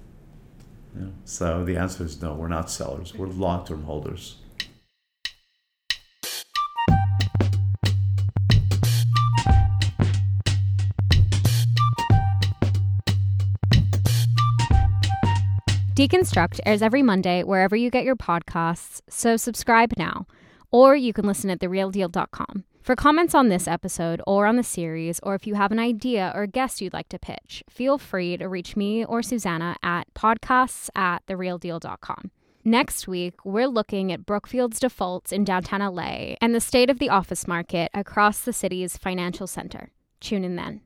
So 1.24 1.64
the 1.64 1.76
answer 1.76 2.04
is 2.04 2.20
no. 2.20 2.34
We're 2.34 2.48
not 2.48 2.70
sellers. 2.70 3.14
We're 3.14 3.26
long-term 3.26 3.84
holders. 3.84 4.36
Deconstruct 15.94 16.58
airs 16.66 16.82
every 16.82 17.02
Monday 17.02 17.42
wherever 17.42 17.76
you 17.76 17.90
get 17.90 18.04
your 18.04 18.16
podcasts, 18.16 19.02
so 19.08 19.36
subscribe 19.36 19.92
now. 19.96 20.26
Or 20.70 20.96
you 20.96 21.12
can 21.12 21.26
listen 21.26 21.50
at 21.50 21.60
therealdeal.com. 21.60 22.64
For 22.82 22.96
comments 22.96 23.32
on 23.32 23.48
this 23.48 23.68
episode 23.68 24.20
or 24.26 24.44
on 24.44 24.56
the 24.56 24.64
series, 24.64 25.20
or 25.22 25.36
if 25.36 25.46
you 25.46 25.54
have 25.54 25.70
an 25.70 25.78
idea 25.78 26.32
or 26.34 26.42
a 26.42 26.48
guest 26.48 26.80
you'd 26.80 26.92
like 26.92 27.08
to 27.10 27.18
pitch, 27.18 27.62
feel 27.70 27.96
free 27.96 28.36
to 28.36 28.48
reach 28.48 28.74
me 28.74 29.04
or 29.04 29.22
Susanna 29.22 29.76
at 29.84 30.12
podcasts 30.14 30.90
at 30.96 31.24
therealdeal.com. 31.26 32.32
Next 32.64 33.06
week, 33.06 33.44
we're 33.44 33.68
looking 33.68 34.10
at 34.10 34.26
Brookfield's 34.26 34.80
defaults 34.80 35.30
in 35.30 35.44
downtown 35.44 35.94
LA 35.94 36.34
and 36.40 36.56
the 36.56 36.60
state 36.60 36.90
of 36.90 36.98
the 36.98 37.08
office 37.08 37.46
market 37.46 37.88
across 37.94 38.40
the 38.40 38.52
city's 38.52 38.96
financial 38.96 39.46
center. 39.46 39.92
Tune 40.18 40.42
in 40.42 40.56
then. 40.56 40.80